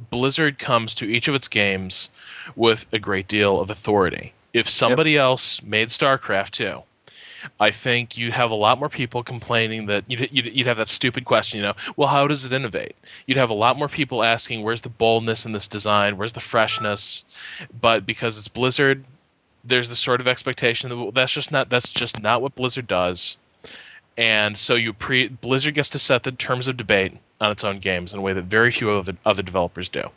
[0.10, 2.10] Blizzard comes to each of its games
[2.56, 4.34] with a great deal of authority.
[4.54, 5.22] If somebody yep.
[5.22, 6.84] else made StarCraft two,
[7.60, 10.88] I think you'd have a lot more people complaining that you'd, you'd, you'd, have that
[10.88, 12.96] stupid question, you know, well, how does it innovate?
[13.26, 16.18] You'd have a lot more people asking, where's the boldness in this design?
[16.18, 17.24] Where's the freshness?
[17.80, 19.04] But because it's Blizzard,
[19.64, 23.38] there's this sort of expectation that that's just not that's just not what Blizzard does.
[24.18, 27.80] And so you pre Blizzard gets to set the terms of debate on its own
[27.80, 30.10] games in a way that very few other other developers do.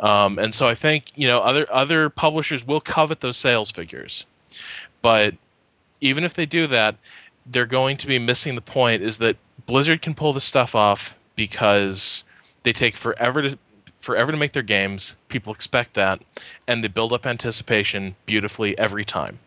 [0.00, 4.26] Um, and so I think you know other other publishers will covet those sales figures,
[5.02, 5.34] but
[6.00, 6.96] even if they do that,
[7.46, 9.36] they're going to be missing the point is that
[9.66, 12.24] Blizzard can pull this stuff off because
[12.62, 13.58] they take forever to
[14.00, 15.16] forever to make their games.
[15.28, 16.20] People expect that,
[16.66, 19.38] and they build up anticipation beautifully every time.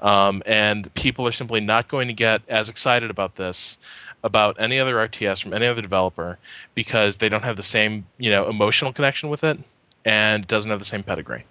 [0.00, 3.78] Um, and people are simply not going to get as excited about this
[4.24, 6.38] about any other RTS from any other developer
[6.74, 9.58] because they don't have the same you know emotional connection with it
[10.04, 11.44] and doesn't have the same pedigree.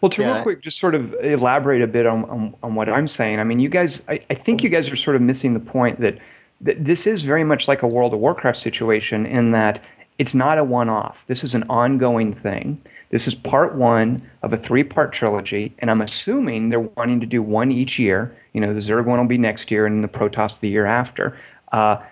[0.00, 0.34] Well, to yeah.
[0.34, 3.40] real quick, just sort of elaborate a bit on, on, on what I'm saying.
[3.40, 6.00] I mean, you guys, I, I, think you guys are sort of missing the point
[6.00, 6.18] that,
[6.60, 9.82] that this is very much like a World of Warcraft situation in that
[10.18, 11.24] it's not a one off.
[11.26, 12.80] This is an ongoing thing.
[13.10, 17.26] This is part one of a three part trilogy, and I'm assuming they're wanting to
[17.26, 18.36] do one each year.
[18.52, 21.36] You know, the Zerg one will be next year and the Protoss the year after.
[21.72, 22.02] Uh,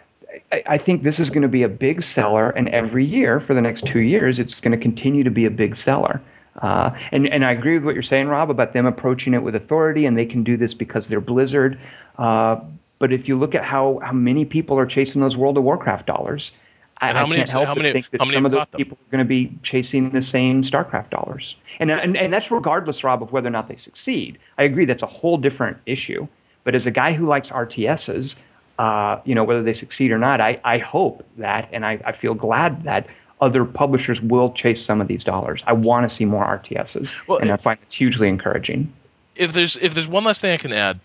[0.53, 3.55] I, I think this is going to be a big seller, and every year for
[3.55, 6.21] the next two years, it's going to continue to be a big seller.
[6.63, 9.55] Uh, and, and I agree with what you're saying, Rob, about them approaching it with
[9.55, 11.79] authority, and they can do this because they're Blizzard.
[12.19, 12.61] Uh,
[12.99, 16.07] but if you look at how, how many people are chasing those World of Warcraft
[16.07, 16.53] dollars,
[16.99, 19.29] I, I can't help but many, think that some of those people are going to
[19.29, 21.57] be chasing the same StarCraft dollars.
[21.79, 24.39] And, and, and that's regardless, Rob, of whether or not they succeed.
[24.57, 26.27] I agree that's a whole different issue.
[26.65, 28.37] But as a guy who likes RTSs,
[28.79, 32.13] uh, you know, whether they succeed or not, I, I hope that, and I, I
[32.13, 33.07] feel glad that
[33.41, 35.63] other publishers will chase some of these dollars.
[35.67, 38.93] I want to see more RTSs, well, and I find it's hugely encouraging.
[39.35, 40.99] If there's if there's one last thing I can add,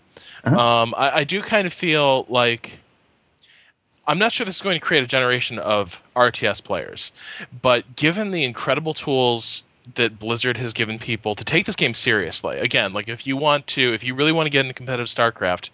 [0.44, 0.58] uh-huh.
[0.58, 2.78] um, I, I do kind of feel like
[4.06, 7.12] I'm not sure this is going to create a generation of RTS players,
[7.62, 9.62] but given the incredible tools
[9.94, 13.66] that Blizzard has given people to take this game seriously, again, like if you want
[13.68, 15.70] to, if you really want to get into competitive StarCraft,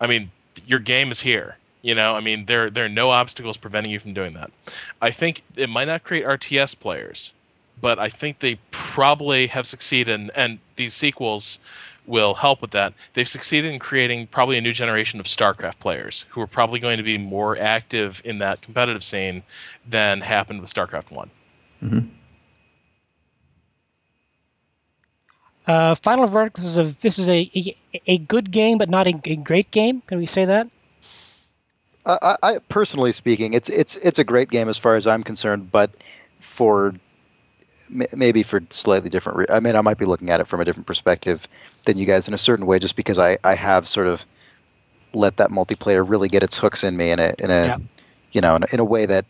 [0.00, 0.30] I mean,
[0.66, 1.56] your game is here.
[1.82, 4.50] You know, I mean, there there are no obstacles preventing you from doing that.
[5.02, 7.32] I think it might not create RTS players,
[7.80, 11.58] but I think they probably have succeeded, and, and these sequels
[12.06, 12.92] will help with that.
[13.14, 16.98] They've succeeded in creating probably a new generation of StarCraft players who are probably going
[16.98, 19.42] to be more active in that competitive scene
[19.88, 21.30] than happened with StarCraft One.
[21.82, 22.08] Mm-hmm.
[25.66, 26.56] Uh, Final verdict.
[26.56, 27.76] This is a this is a a,
[28.06, 30.02] a good game, but not a, a, great game.
[30.06, 30.68] Can we say that?
[32.04, 35.72] I, I, personally speaking, it's it's it's a great game as far as I'm concerned,
[35.72, 35.90] but
[36.38, 36.94] for
[38.12, 39.38] maybe for slightly different.
[39.38, 41.46] Re- I mean, I might be looking at it from a different perspective
[41.84, 44.24] than you guys in a certain way, just because I I have sort of
[45.12, 47.78] let that multiplayer really get its hooks in me in a in a yeah.
[48.32, 49.24] you know in a, in a way that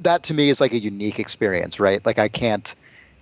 [0.00, 2.04] that to me is like a unique experience, right?
[2.04, 2.74] Like I can't.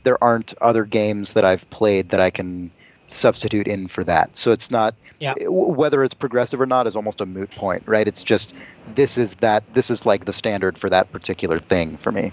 [0.05, 2.71] There aren't other games that I've played that I can
[3.11, 4.37] substitute in for that.
[4.37, 5.35] So it's not yeah.
[5.41, 8.07] Eh, whether it's progressive or not is almost a moot point, right?
[8.07, 8.55] It's just
[8.95, 12.33] this is that this is like the standard for that particular thing for me.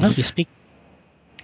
[0.00, 0.48] No, you speak.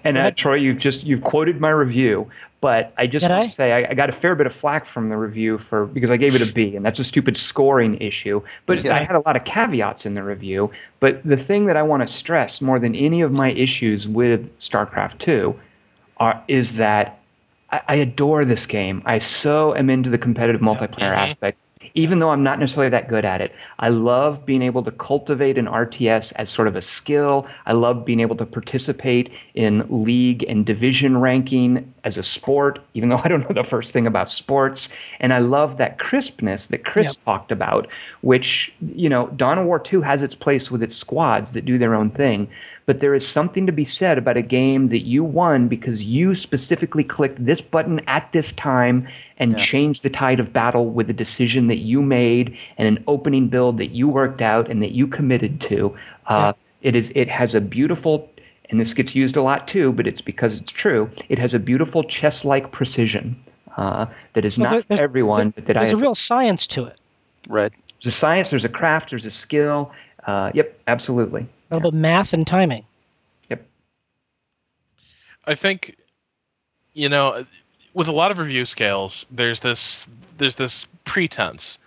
[0.04, 2.30] And uh, Troy, you've just you've quoted my review,
[2.60, 3.46] but I just want I?
[3.46, 6.10] to say I, I, got a fair bit of flack from the review for because
[6.10, 8.42] I gave it a B, and that's a stupid scoring issue.
[8.66, 8.96] But yeah.
[8.96, 10.70] I had a lot of caveats in the review.
[11.00, 14.58] But the thing that I want to stress more than any of my issues with
[14.58, 15.58] StarCraft Two
[16.18, 17.18] are is that
[17.70, 19.02] I, adore this game.
[19.06, 21.18] I so am into the competitive multiplayer mm-hmm.
[21.18, 21.58] aspect
[21.94, 23.52] even though I'm not necessarily that good at it.
[23.78, 27.46] I love being able to cultivate an RTS as sort of a skill.
[27.66, 33.08] I love being able to participate in league and division ranking as a sport, even
[33.08, 34.88] though I don't know the first thing about sports.
[35.20, 37.24] And I love that crispness that Chris yep.
[37.24, 37.86] talked about,
[38.22, 41.78] which, you know, Dawn of War 2 has its place with its squads that do
[41.78, 42.48] their own thing.
[42.86, 46.34] But there is something to be said about a game that you won because you
[46.34, 49.06] specifically clicked this button at this time
[49.38, 49.58] and yeah.
[49.58, 53.78] changed the tide of battle with a decision that you made and an opening build
[53.78, 55.94] that you worked out and that you committed to.
[56.26, 56.62] Uh, yeah.
[56.82, 57.12] It is.
[57.14, 58.28] It has a beautiful
[58.72, 61.10] and this gets used a lot too, but it's because it's true.
[61.28, 63.36] It has a beautiful chess-like precision
[63.76, 65.38] uh, that is well, not for everyone.
[65.38, 66.98] There, but that there's I, a real science to it.
[67.48, 67.70] Right.
[68.02, 68.48] There's a science.
[68.48, 69.10] There's a craft.
[69.10, 69.92] There's a skill.
[70.26, 71.42] Uh, yep, absolutely.
[71.70, 72.82] A little bit math and timing.
[73.50, 73.62] Yep.
[75.46, 75.96] I think,
[76.94, 77.44] you know,
[77.92, 80.08] with a lot of review scales, there's this
[80.38, 81.78] there's this pretense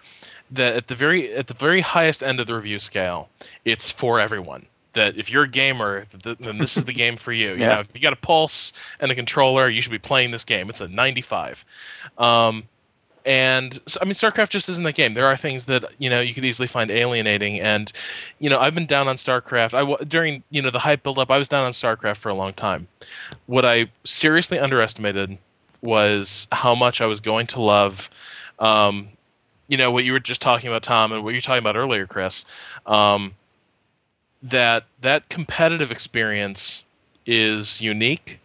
[0.51, 3.27] that at the very at the very highest end of the review scale,
[3.63, 7.51] it's for everyone that if you're a gamer, then this is the game for you.
[7.51, 7.75] You yeah.
[7.75, 10.69] know, if you got a pulse and a controller, you should be playing this game.
[10.69, 11.63] It's a 95.
[12.17, 12.63] Um,
[13.25, 15.15] and so, I mean, StarCraft just isn't that game.
[15.15, 17.91] There are things that you know you could easily find alienating, and
[18.37, 19.73] you know I've been down on StarCraft.
[19.73, 22.53] I during you know the hype buildup, I was down on StarCraft for a long
[22.53, 22.87] time.
[23.47, 25.39] What I seriously underestimated
[25.81, 28.11] was how much I was going to love.
[28.59, 29.07] Um,
[29.67, 31.75] you know what you were just talking about, Tom, and what you were talking about
[31.75, 32.45] earlier, Chris.
[32.85, 33.33] Um,
[34.45, 36.83] that that competitive experience
[37.25, 38.39] is unique,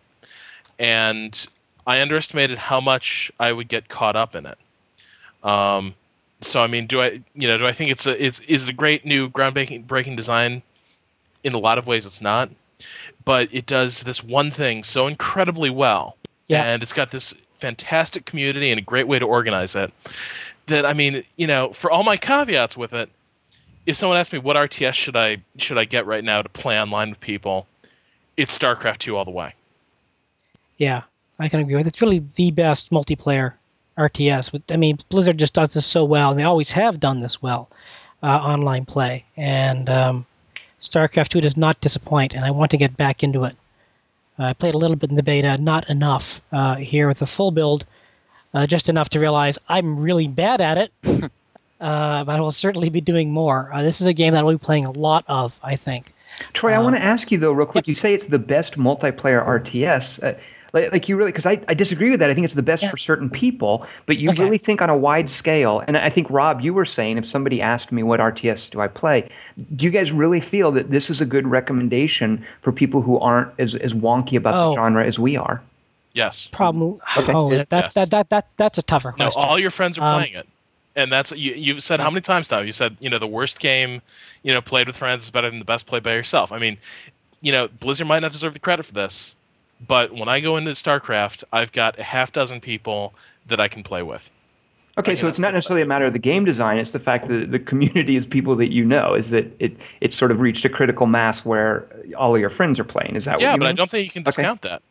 [0.79, 1.47] and
[1.87, 4.59] I underestimated how much I would get caught up in it.
[5.43, 5.95] Um,
[6.41, 8.71] so I mean, do I you know do I think it's a it's is it
[8.71, 10.63] a great new groundbreaking breaking design?
[11.43, 12.51] In a lot of ways, it's not,
[13.25, 16.17] but it does this one thing so incredibly well,
[16.49, 16.65] yeah.
[16.65, 19.91] and it's got this fantastic community and a great way to organize it.
[20.67, 23.09] That I mean, you know, for all my caveats with it,
[23.91, 26.81] if someone asks me what RTS should I should I get right now to play
[26.81, 27.67] online with people,
[28.37, 29.53] it's StarCraft two all the way.
[30.79, 31.03] Yeah,
[31.39, 31.87] I can agree with.
[31.87, 33.55] It's really the best multiplayer
[33.99, 34.63] RTS.
[34.73, 37.69] I mean, Blizzard just does this so well, and they always have done this well,
[38.23, 39.25] uh, online play.
[39.37, 40.27] And um,
[40.81, 43.57] StarCraft 2 does not disappoint, and I want to get back into it.
[44.39, 47.27] Uh, I played a little bit in the beta, not enough uh, here with the
[47.27, 47.85] full build,
[48.55, 51.31] uh, just enough to realize I'm really bad at it.
[51.81, 53.71] uh, but I will certainly be doing more.
[53.73, 56.13] Uh, this is a game that I'll be playing a lot of, I think.
[56.53, 57.89] Troy, I want to ask you though, real quick.
[57.89, 60.39] You say it's the best multiplayer RTS.
[60.73, 62.31] Like, like you really, because I, I disagree with that.
[62.31, 62.91] I think it's the best yeah.
[62.91, 64.45] for certain people, but you okay.
[64.45, 65.83] really think on a wide scale.
[65.87, 68.89] And I think, Rob, you were saying if somebody asked me what RTS do I
[68.89, 69.29] play,
[69.75, 73.53] do you guys really feel that this is a good recommendation for people who aren't
[73.59, 74.71] as, as wonky about oh.
[74.71, 75.61] the genre as we are?
[76.13, 76.49] Yes.
[76.49, 77.01] Problem.
[77.17, 77.33] Okay.
[77.33, 77.95] Oh, it, that, yes.
[77.95, 79.41] that, that, that, that's a tougher question.
[79.41, 80.49] No, all your friends are um, playing it.
[80.97, 81.55] And that's you.
[81.55, 82.15] You've said how mm-hmm.
[82.15, 82.61] many times now?
[82.61, 84.03] You said you know the worst game,
[84.43, 86.53] you know, played with friends is better than the best played by yourself.
[86.53, 86.79] I mean,
[87.41, 89.37] you know, Blizzard might not deserve the credit for this,
[89.87, 93.15] but when I go into StarCraft, I've got a half dozen people
[93.47, 94.31] that I can play with.
[94.99, 96.79] Okay, so it's not necessarily a matter of the game design.
[96.79, 99.15] It's the fact that the community is people that you know.
[99.15, 99.77] Is that it?
[100.01, 101.87] It's sort of reached a critical mass where
[102.19, 103.17] all of your friends are playing.
[103.17, 103.53] Is that yeah?
[103.53, 103.69] but mean?
[103.69, 104.83] I don't think you can discount that.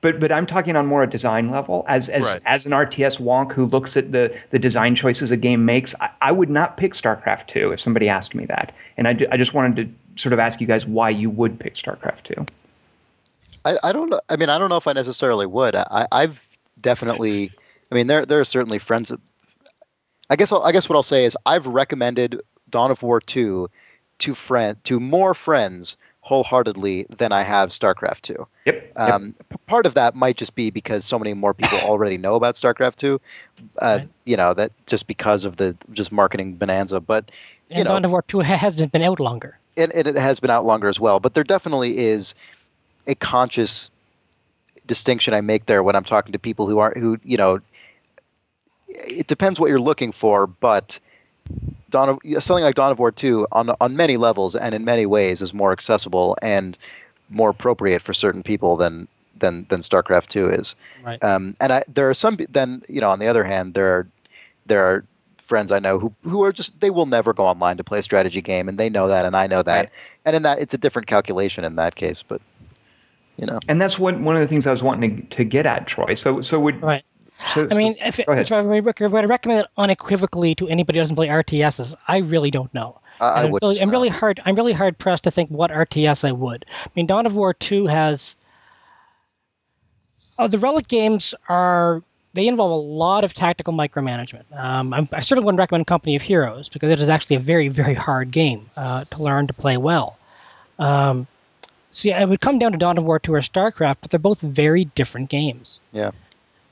[0.00, 1.84] But but I'm talking on more a design level.
[1.88, 2.40] As as right.
[2.46, 6.10] as an RTS wonk who looks at the the design choices a game makes, I,
[6.22, 8.72] I would not pick StarCraft two if somebody asked me that.
[8.96, 11.74] And I, I just wanted to sort of ask you guys why you would pick
[11.74, 12.46] StarCraft two.
[13.64, 14.20] I, I don't know.
[14.28, 15.74] I mean, I don't know if I necessarily would.
[15.74, 16.46] I, I've
[16.80, 17.50] definitely.
[17.90, 19.10] I mean, there there are certainly friends.
[20.30, 22.40] I guess I'll, I guess what I'll say is I've recommended
[22.70, 23.68] Dawn of War two
[24.18, 25.96] to friend to more friends
[26.28, 28.46] wholeheartedly than I have StarCraft 2.
[28.66, 28.92] Yep.
[28.96, 29.66] Um, yep.
[29.66, 32.96] Part of that might just be because so many more people already know about StarCraft
[32.96, 33.18] 2.
[33.80, 34.08] Uh, right.
[34.26, 37.30] You know that just because of the just marketing bonanza, but
[37.70, 39.58] and know, Dawn of War 2 hasn't been out longer.
[39.76, 42.34] It, it, it has been out longer as well, but there definitely is
[43.06, 43.88] a conscious
[44.86, 47.60] distinction I make there when I'm talking to people who aren't who you know.
[48.88, 50.98] It depends what you're looking for, but
[51.90, 55.06] Dawn of, something like Dawn of War 2 on on many levels and in many
[55.06, 56.76] ways is more accessible and
[57.30, 60.74] more appropriate for certain people than than than StarCraft 2 is.
[61.04, 61.22] Right.
[61.22, 64.08] Um, and I, there are some then you know on the other hand there are
[64.66, 65.04] there are
[65.38, 68.02] friends I know who who are just they will never go online to play a
[68.02, 69.78] strategy game and they know that and I know that.
[69.78, 69.90] Right.
[70.26, 72.42] And in that it's a different calculation in that case, but
[73.38, 73.60] you know.
[73.68, 76.14] And that's one one of the things I was wanting to, to get at, Troy.
[76.14, 77.04] So so would right.
[77.54, 81.16] So, I mean, so, if, if I would recommend it unequivocally to anybody who doesn't
[81.16, 83.00] play RTSs, I really don't know.
[83.20, 83.62] Uh, I am would.
[83.62, 84.40] Really, I'm really hard.
[84.44, 86.64] I'm really hard pressed to think what RTS I would.
[86.68, 88.36] I mean, Dawn of War Two has.
[90.38, 92.02] Oh, the Relic games are
[92.34, 94.44] they involve a lot of tactical micromanagement.
[94.56, 97.94] Um, i certainly wouldn't recommend Company of Heroes because it is actually a very, very
[97.94, 100.16] hard game uh, to learn to play well.
[100.78, 101.26] Um,
[101.90, 104.20] so yeah, it would come down to Dawn of War 2 or StarCraft, but they're
[104.20, 105.80] both very different games.
[105.92, 106.12] Yeah.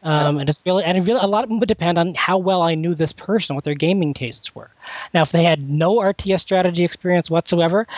[0.07, 2.39] Um, and it's really and it really a lot of them would depend on how
[2.39, 4.71] well I knew this person, what their gaming tastes were.
[5.13, 7.89] Now, if they had no RTS strategy experience whatsoever,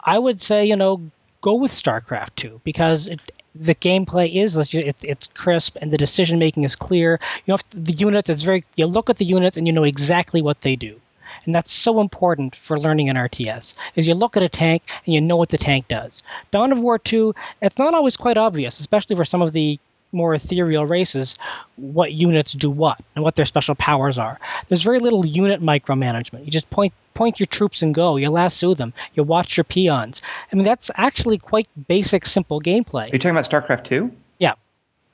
[0.00, 1.08] I would say you know
[1.42, 3.20] go with StarCraft 2 because it,
[3.54, 7.20] the gameplay is it's, it's crisp and the decision making is clear.
[7.44, 8.28] You know the units.
[8.28, 11.00] It's very you look at the units and you know exactly what they do.
[11.44, 15.14] And that's so important for learning an RTS, is you look at a tank and
[15.14, 16.24] you know what the tank does.
[16.50, 17.32] Dawn of War 2,
[17.62, 19.78] it's not always quite obvious, especially for some of the
[20.12, 21.36] more ethereal races
[21.76, 24.38] what units do what and what their special powers are.
[24.68, 26.44] There's very little unit micromanagement.
[26.44, 28.16] You just point point your troops and go.
[28.16, 28.92] You lasso them.
[29.14, 30.22] You watch your peons.
[30.52, 33.10] I mean, that's actually quite basic, simple gameplay.
[33.10, 34.10] Are you talking about StarCraft Two?
[34.38, 34.54] Yeah.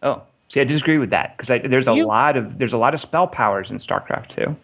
[0.03, 2.95] Oh, see, I disagree with that because there's a you, lot of there's a lot
[2.95, 4.57] of spell powers in StarCraft Two.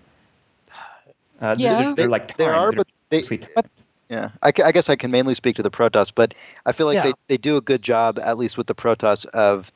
[1.41, 3.22] Uh, yeah, they're, they're like there are, but they.
[3.55, 3.66] But,
[4.09, 6.33] yeah, I, I, guess I can mainly speak to the Protoss, but
[6.64, 7.03] I feel like yeah.
[7.03, 9.70] they, they do a good job, at least with the Protoss, of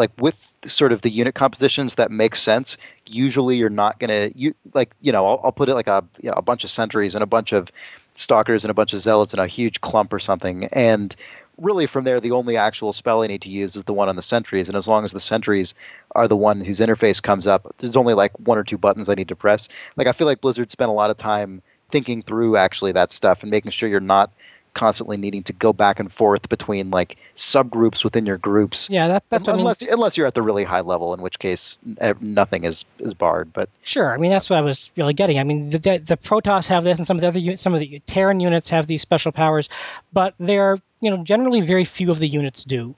[0.00, 2.76] like with sort of the unit compositions that make sense
[3.06, 6.30] usually you're not to you like you know I'll, I'll, put it like a you
[6.30, 7.70] know, a bunch of sentries and a bunch of
[8.14, 10.64] stalkers and a bunch of zealots in a huge clump or something.
[10.72, 11.14] And
[11.58, 14.16] really from there the only actual spell i need to use is the one on
[14.16, 15.74] the sentries and as long as the sentries
[16.12, 19.14] are the one whose interface comes up there's only like one or two buttons i
[19.14, 19.68] need to press.
[19.96, 23.42] Like i feel like blizzard spent a lot of time thinking through actually that stuff
[23.42, 24.32] and making sure you're not
[24.74, 28.88] constantly needing to go back and forth between like subgroups within your groups.
[28.90, 31.38] Yeah, that, that's unless I mean, unless you're at the really high level, in which
[31.38, 31.76] case
[32.20, 33.52] nothing is is barred.
[33.52, 35.38] But sure, I mean that's what I was really getting.
[35.38, 37.80] I mean the the, the Protoss have this, and some of the other some of
[37.80, 39.68] the Terran units have these special powers,
[40.12, 42.94] but they're you know generally very few of the units do.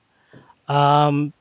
[0.68, 1.32] Um,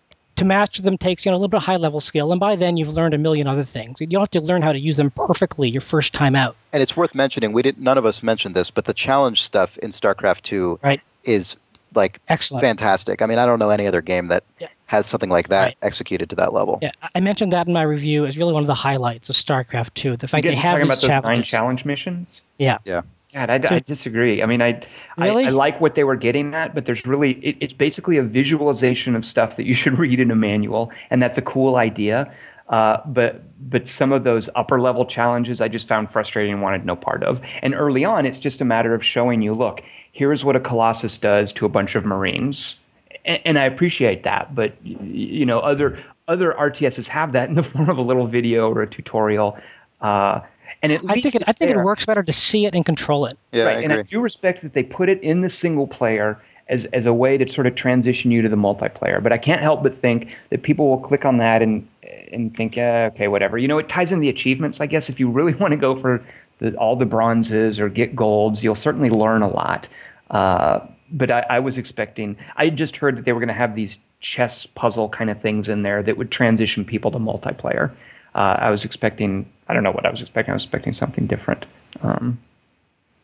[0.41, 2.55] to master them takes you know a little bit of high level skill, and by
[2.55, 4.01] then you've learned a million other things.
[4.01, 6.55] You don't have to learn how to use them perfectly your first time out.
[6.73, 9.77] And it's worth mentioning we didn't none of us mentioned this, but the challenge stuff
[9.77, 10.99] in StarCraft Two right.
[11.23, 11.55] is
[11.93, 13.21] like excellent, fantastic.
[13.21, 14.67] I mean, I don't know any other game that yeah.
[14.87, 15.77] has something like that right.
[15.83, 16.79] executed to that level.
[16.81, 19.93] Yeah, I mentioned that in my review as really one of the highlights of StarCraft
[19.93, 20.17] Two.
[20.17, 21.37] The fact you they have talking these about those challenges.
[21.37, 22.41] nine challenge missions.
[22.57, 23.01] Yeah, yeah.
[23.33, 24.43] God, I, I, disagree.
[24.43, 24.81] I mean, I,
[25.17, 25.45] really?
[25.45, 28.23] I, I like what they were getting at, but there's really it, it's basically a
[28.23, 32.33] visualization of stuff that you should read in a manual, and that's a cool idea.
[32.67, 36.85] Uh, but but some of those upper level challenges I just found frustrating and wanted
[36.85, 37.41] no part of.
[37.61, 41.17] And early on, it's just a matter of showing you, look, here's what a Colossus
[41.17, 42.75] does to a bunch of Marines,
[43.23, 44.53] and, and I appreciate that.
[44.53, 48.69] But you know, other other RTSs have that in the form of a little video
[48.69, 49.57] or a tutorial.
[50.01, 50.41] Uh,
[50.81, 51.81] and I think it, I think there.
[51.81, 53.37] it works better to see it and control it.
[53.51, 53.77] Yeah, right.
[53.77, 57.05] I and I do respect that they put it in the single player as as
[57.05, 59.21] a way to sort of transition you to the multiplayer.
[59.21, 61.87] But I can't help but think that people will click on that and
[62.31, 63.57] and think, eh, okay, whatever.
[63.57, 64.81] You know, it ties in the achievements.
[64.81, 66.23] I guess if you really want to go for
[66.59, 69.87] the, all the bronzes or get golds, you'll certainly learn a lot.
[70.29, 70.79] Uh,
[71.11, 72.37] but I, I was expecting.
[72.55, 75.67] I just heard that they were going to have these chess puzzle kind of things
[75.67, 77.91] in there that would transition people to multiplayer.
[78.33, 80.51] Uh, I was expecting I don't know what I was expecting.
[80.51, 81.65] I was expecting something different.
[82.01, 82.37] Um,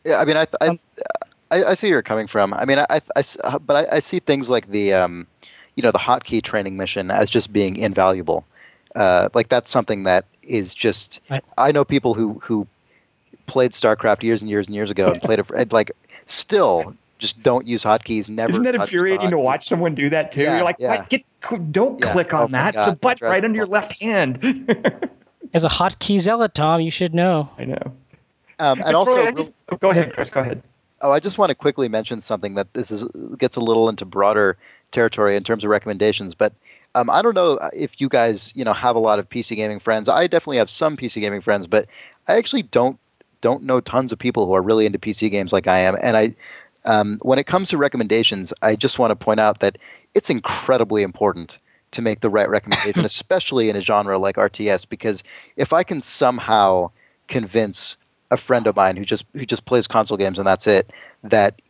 [0.04, 0.78] yeah, I mean, I, I, um,
[1.50, 2.54] I, I, see where you're coming from.
[2.54, 5.26] I mean, I, I but I, I, see things like the, um,
[5.74, 8.46] you know, the hotkey training mission as just being invaluable.
[8.94, 11.20] Uh, like that's something that is just.
[11.28, 11.44] Right.
[11.58, 12.66] I know people who who
[13.46, 15.90] played StarCraft years and years and years ago and played it like
[16.24, 18.28] still just don't use hotkeys.
[18.28, 18.50] Never.
[18.50, 20.42] Isn't that infuriating to watch someone do that too?
[20.42, 21.04] Yeah, You're like, yeah.
[21.08, 21.24] Get
[21.70, 22.12] don't yeah.
[22.12, 22.74] click on oh that.
[22.74, 24.38] God, the butt right under your left hand.
[25.54, 27.48] As a hotkey zealot, Tom, you should know.
[27.58, 27.92] I know.
[28.58, 30.30] Um, and also, just, oh, go ahead, Chris.
[30.30, 30.62] Go ahead.
[31.00, 33.04] Oh, I just want to quickly mention something that this is
[33.38, 34.58] gets a little into broader
[34.90, 36.52] territory in terms of recommendations, but
[36.94, 39.78] um, I don't know if you guys, you know, have a lot of PC gaming
[39.78, 40.08] friends.
[40.08, 41.86] I definitely have some PC gaming friends, but
[42.26, 42.98] I actually don't
[43.40, 45.96] don't know tons of people who are really into PC games like I am.
[46.02, 46.34] And I,
[46.88, 49.76] um, when it comes to recommendations, I just want to point out that
[50.14, 51.58] it's incredibly important
[51.90, 55.22] to make the right recommendation, especially in a genre like RTS, because
[55.56, 56.90] if I can somehow
[57.28, 57.98] convince
[58.30, 60.90] a friend of mine who just who just plays console games and that's it
[61.22, 61.60] that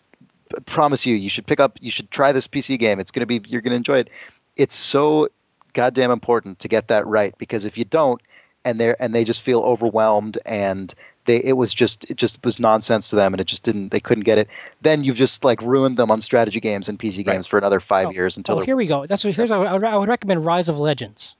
[0.66, 3.00] promise you you should pick up you should try this PC game.
[3.00, 4.10] It's going to be you're going to enjoy it.
[4.56, 5.28] It's so
[5.72, 8.20] goddamn important to get that right because if you don't
[8.64, 10.94] and they and they just feel overwhelmed and
[11.28, 14.00] they it was just it just was nonsense to them and it just didn't they
[14.00, 14.48] couldn't get it
[14.80, 17.46] then you've just like ruined them on strategy games and pc games right.
[17.46, 19.84] for another five oh, years until oh, here we go that's what here's I would,
[19.84, 21.36] I would recommend rise of legends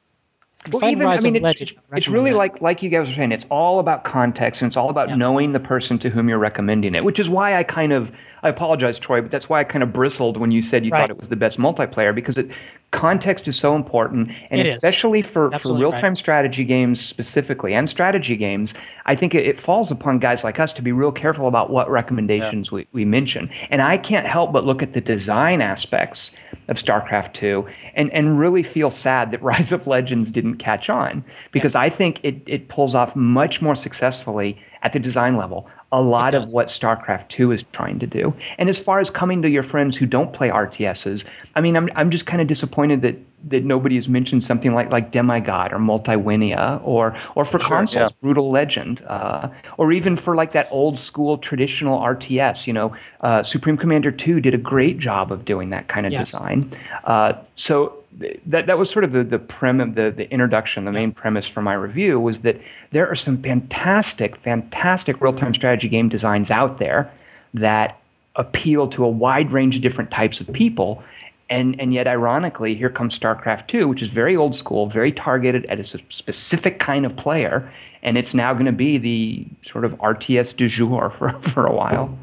[0.73, 3.31] well, even, I mean, it's, it's, it's, really like like you guys were saying.
[3.31, 6.97] It's all about context, and it's all about knowing the person to whom you're recommending
[6.97, 7.05] it.
[7.05, 8.11] Which is why I kind of
[8.43, 11.03] I apologize, Troy, but that's why I kind of bristled when you said you right.
[11.03, 12.51] thought it was the best multiplayer because it,
[12.91, 16.17] context is so important, and especially for, for real time right.
[16.17, 18.75] strategy games specifically and strategy games,
[19.07, 21.91] I think it, it, falls upon guys like us to be real careful about what
[21.91, 23.51] recommendations we, we mention.
[23.71, 26.31] And I can't help but look at the design aspects
[26.69, 31.25] of StarCraft 2 and, and really feel sad that Rise of Legends didn't catch on
[31.51, 31.75] because.
[31.79, 36.35] I think it, it pulls off much more successfully at the design level a lot
[36.35, 38.35] of what StarCraft 2 is trying to do.
[38.59, 41.25] And as far as coming to your friends who don't play RTSs,
[41.57, 43.17] I mean, I'm, I'm just kind of disappointed that
[43.51, 48.11] that nobody has mentioned something like like Demigod or Multiwinia or or for sure, consoles,
[48.11, 48.17] yeah.
[48.21, 52.67] Brutal Legend, uh, or even for like that old school traditional RTS.
[52.67, 56.13] You know, uh, Supreme Commander 2 did a great job of doing that kind of
[56.13, 56.33] yes.
[56.33, 56.73] design.
[57.05, 58.03] Uh, so
[58.47, 61.47] that that was sort of the the prim of the the introduction, the main premise
[61.47, 62.61] for my review was that
[62.91, 67.11] there are some fantastic, fantastic real time strategy game designs out there
[67.55, 68.01] that
[68.37, 71.03] appeal to a wide range of different types of people.
[71.51, 75.65] And, and yet, ironically, here comes StarCraft 2, which is very old school, very targeted
[75.67, 77.69] at a specific kind of player.
[78.03, 81.75] And it's now going to be the sort of RTS du jour for, for a
[81.75, 82.17] while.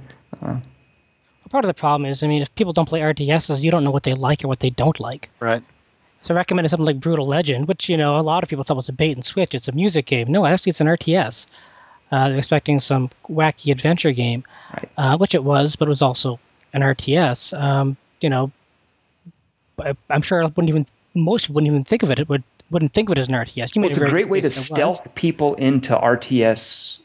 [0.44, 0.58] Uh,
[1.50, 3.92] part of the problem is, I mean, if people don't play RTSs, you don't know
[3.92, 5.30] what they like or what they don't like.
[5.40, 5.64] Right.
[6.26, 8.78] So I recommended something like Brutal Legend, which you know a lot of people thought
[8.78, 9.54] was a bait and switch.
[9.54, 10.32] It's a music game.
[10.32, 11.46] No, actually, it's an RTS.
[12.12, 14.90] Uh, they're expecting some wacky adventure game, right.
[14.98, 16.40] uh, which it was, but it was also
[16.74, 17.60] an RTS.
[17.60, 18.52] Um, you know,
[19.80, 22.18] I, am sure I wouldn't even most wouldn't even think of it.
[22.18, 23.76] It would wouldn't think of it as an RTS.
[23.76, 27.02] You well, it's a great way to stealth people into RTS.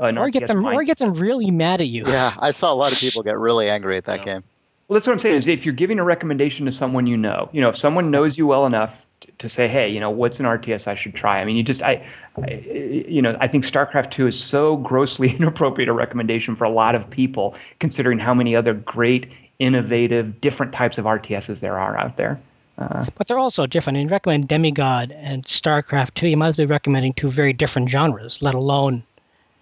[0.00, 2.04] Uh, or get RTS them, or get them really mad at you.
[2.06, 4.24] Yeah, I saw a lot of people get really angry at that yeah.
[4.24, 4.44] game.
[4.92, 5.36] Well, that's what I'm saying.
[5.36, 8.36] Is if you're giving a recommendation to someone you know, you know, if someone knows
[8.36, 9.00] you well enough
[9.38, 11.40] to say, hey, you know, what's an RTS I should try?
[11.40, 12.62] I mean, you just, I, I,
[13.08, 16.94] you know, I think StarCraft Two is so grossly inappropriate a recommendation for a lot
[16.94, 22.18] of people, considering how many other great, innovative, different types of RTSs there are out
[22.18, 22.38] there.
[22.76, 23.96] Uh, but they're also different.
[23.96, 27.54] And you recommend Demigod and StarCraft Two, you might as well be recommending two very
[27.54, 29.04] different genres, let alone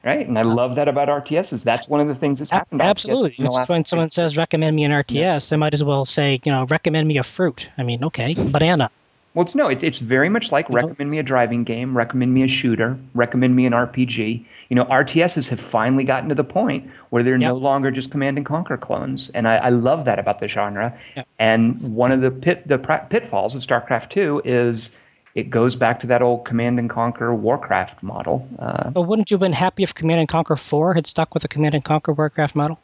[0.03, 1.63] Right, and I love that about RTSs.
[1.63, 2.81] That's one of the things that's happened.
[2.81, 5.39] Absolutely, it's when someone says recommend me an RTS, yeah.
[5.39, 7.69] they might as well say, you know, recommend me a fruit.
[7.77, 8.91] I mean, okay, banana.
[9.35, 11.13] Well, it's no, it's it's very much like you recommend know?
[11.13, 14.45] me a driving game, recommend me a shooter, recommend me an RPG.
[14.71, 17.51] You know, RTSs have finally gotten to the point where they're yep.
[17.51, 20.97] no longer just command and conquer clones, and I, I love that about the genre.
[21.15, 21.29] Yep.
[21.39, 24.91] And one of the pit the pitfalls of StarCraft Two is
[25.35, 28.49] it goes back to that old Command and Conquer Warcraft model.
[28.59, 31.43] Uh, but wouldn't you have been happy if Command and Conquer 4 had stuck with
[31.43, 32.79] the Command and Conquer Warcraft model?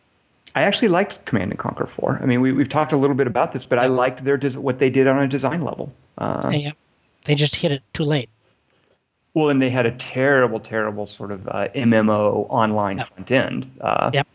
[0.54, 2.20] I actually liked Command and Conquer 4.
[2.22, 4.78] I mean, we, we've talked a little bit about this, but I liked their what
[4.78, 5.92] they did on a design level.
[6.16, 6.72] Uh, yeah,
[7.24, 8.30] they just hit it too late.
[9.34, 13.08] Well, and they had a terrible, terrible sort of uh, MMO online yep.
[13.08, 13.70] front end.
[13.82, 14.26] Uh, yep.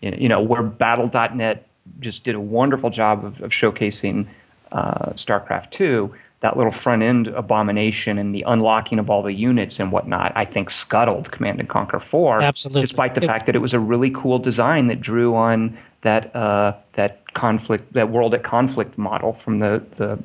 [0.00, 1.66] You know, where Battle.net
[2.00, 4.26] just did a wonderful job of, of showcasing
[4.72, 9.80] uh, StarCraft 2 that little front end abomination and the unlocking of all the units
[9.80, 12.42] and whatnot, I think scuttled Command and Conquer 4.
[12.42, 12.82] Absolutely.
[12.82, 16.34] Despite the it, fact that it was a really cool design that drew on that
[16.36, 20.18] uh, that conflict, that world at conflict model from the the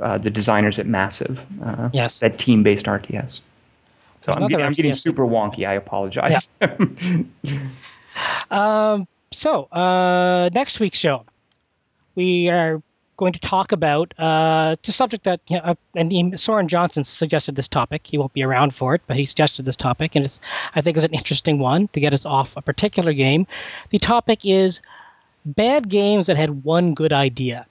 [0.00, 1.44] uh, the designers at Massive.
[1.62, 2.20] Uh, yes.
[2.20, 3.40] That team based RTS.
[4.20, 5.66] So I'm getting, I'm getting, super wonky.
[5.66, 6.50] I apologize.
[6.60, 7.62] Yeah.
[8.50, 11.24] um, so uh, next week's show,
[12.14, 12.82] we are
[13.18, 17.56] going to talk about uh, a subject that, you know, uh, and Soren Johnson suggested
[17.56, 18.06] this topic.
[18.06, 20.40] He won't be around for it, but he suggested this topic, and it's
[20.74, 23.46] I think is an interesting one to get us off a particular game.
[23.90, 24.80] The topic is
[25.44, 27.66] bad games that had one good idea,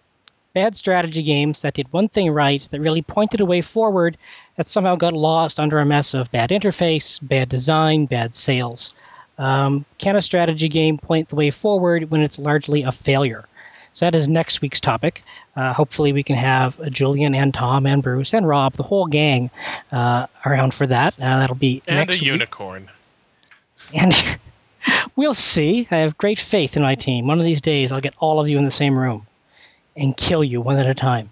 [0.54, 4.18] bad strategy games that did one thing right that really pointed a way forward
[4.58, 8.94] that somehow got lost under a mess of bad interface, bad design, bad sales.
[9.38, 13.48] Um, can a strategy game point the way forward when it's largely a failure?
[13.98, 15.24] So that is next week's topic.
[15.56, 19.50] Uh, hopefully, we can have Julian and Tom and Bruce and Rob, the whole gang,
[19.92, 21.16] uh, around for that.
[21.16, 22.28] Uh, that'll be and next a week.
[22.28, 22.92] unicorn.
[23.96, 24.14] And
[25.16, 25.88] we'll see.
[25.90, 27.26] I have great faith in my team.
[27.26, 29.26] One of these days, I'll get all of you in the same room
[29.96, 31.32] and kill you one at a time.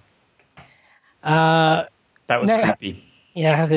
[1.24, 1.84] Uh,
[2.26, 3.04] that was now, creepy.
[3.36, 3.68] Yeah,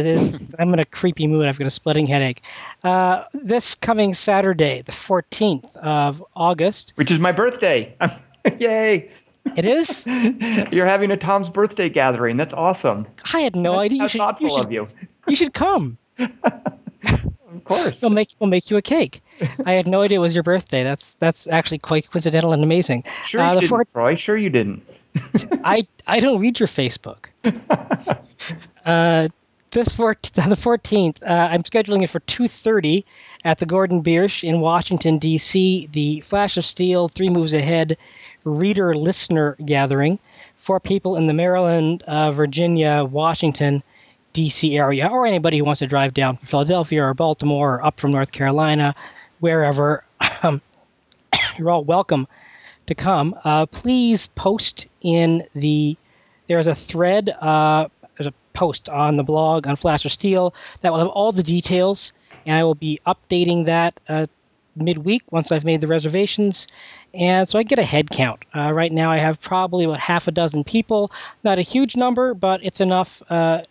[0.59, 1.47] I'm in a creepy mood.
[1.47, 2.43] I've got a splitting headache.
[2.85, 7.93] Uh, this coming Saturday, the 14th of August, which is my birthday.
[8.59, 9.11] Yay!
[9.57, 10.05] It is.
[10.73, 12.37] You're having a Tom's birthday gathering.
[12.37, 13.07] That's awesome.
[13.33, 14.03] I had no That's idea.
[14.03, 14.89] You should, thoughtful you should, of you.
[15.27, 15.99] You should come.
[16.19, 18.03] of course.
[18.03, 19.23] We'll make we'll make you a cake.
[19.65, 20.83] I had no idea it was your birthday.
[20.83, 23.05] That's that's actually quite coincidental and amazing.
[23.25, 24.15] Sure uh, you didn't, four- Troy.
[24.17, 24.83] Sure you didn't.
[25.65, 27.27] I I don't read your Facebook.
[28.85, 29.29] uh,
[29.71, 33.05] this for the 14th, uh, I'm scheduling it for 2:30
[33.45, 35.89] at the Gordon Biersch in Washington D.C.
[35.93, 37.97] The Flash of Steel, Three Moves Ahead
[38.49, 40.19] reader listener gathering
[40.57, 43.83] for people in the Maryland, uh, Virginia, Washington,
[44.33, 44.77] D.C.
[44.77, 48.13] area, or anybody who wants to drive down from Philadelphia or Baltimore or up from
[48.13, 48.95] North Carolina,
[49.41, 50.05] wherever.
[50.43, 50.61] Um,
[51.59, 52.27] you're all welcome
[52.87, 53.39] to come.
[53.45, 55.97] Uh, please post in the.
[56.49, 57.31] There's a thread.
[57.41, 61.33] Uh, there's a post on the blog on Flash of Steel that will have all
[61.33, 62.13] the details,
[62.47, 64.27] and I will be updating that uh,
[64.77, 66.67] midweek once I've made the reservations.
[67.15, 68.45] And so I get a head count.
[68.55, 71.11] Uh, right now, I have probably about half a dozen people.
[71.43, 73.63] Not a huge number, but it's enough uh,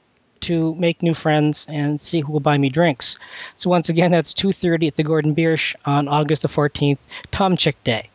[0.41, 3.17] to make new friends and see who will buy me drinks.
[3.57, 6.97] So once again, that's 2:30 at the Gordon Biersch on August the 14th,
[7.31, 8.09] Tom Chick Day.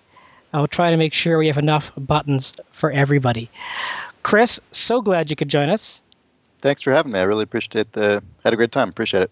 [0.53, 3.49] I'll try to make sure we have enough buttons for everybody.
[4.23, 6.03] Chris, so glad you could join us.
[6.61, 7.19] Thanks for having me.
[7.19, 8.23] I really appreciate the.
[8.45, 8.89] Had a great time.
[8.89, 9.31] Appreciate it.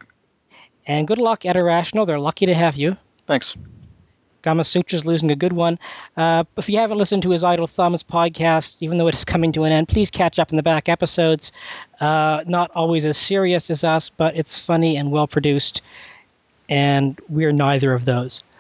[0.87, 2.07] And good luck at Irrational.
[2.07, 2.97] They're lucky to have you.
[3.27, 3.55] Thanks.
[4.43, 5.79] Gamasutra's losing a good one.
[6.17, 9.53] Uh, if you haven't listened to his Idle Thumbs podcast, even though it is coming
[9.53, 11.53] to an end, please catch up in the back episodes.
[12.01, 15.83] Uh, not always as serious as us, but it's funny and well produced,
[16.69, 18.43] and we're neither of those.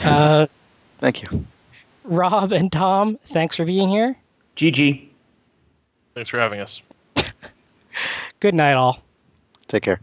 [0.00, 0.46] Uh,
[1.00, 1.44] Thank you.
[2.04, 4.16] Rob and Tom, thanks for being here.
[4.56, 5.08] GG.
[6.14, 6.80] Thanks for having us.
[8.40, 9.02] good night, all.
[9.68, 10.00] Take care.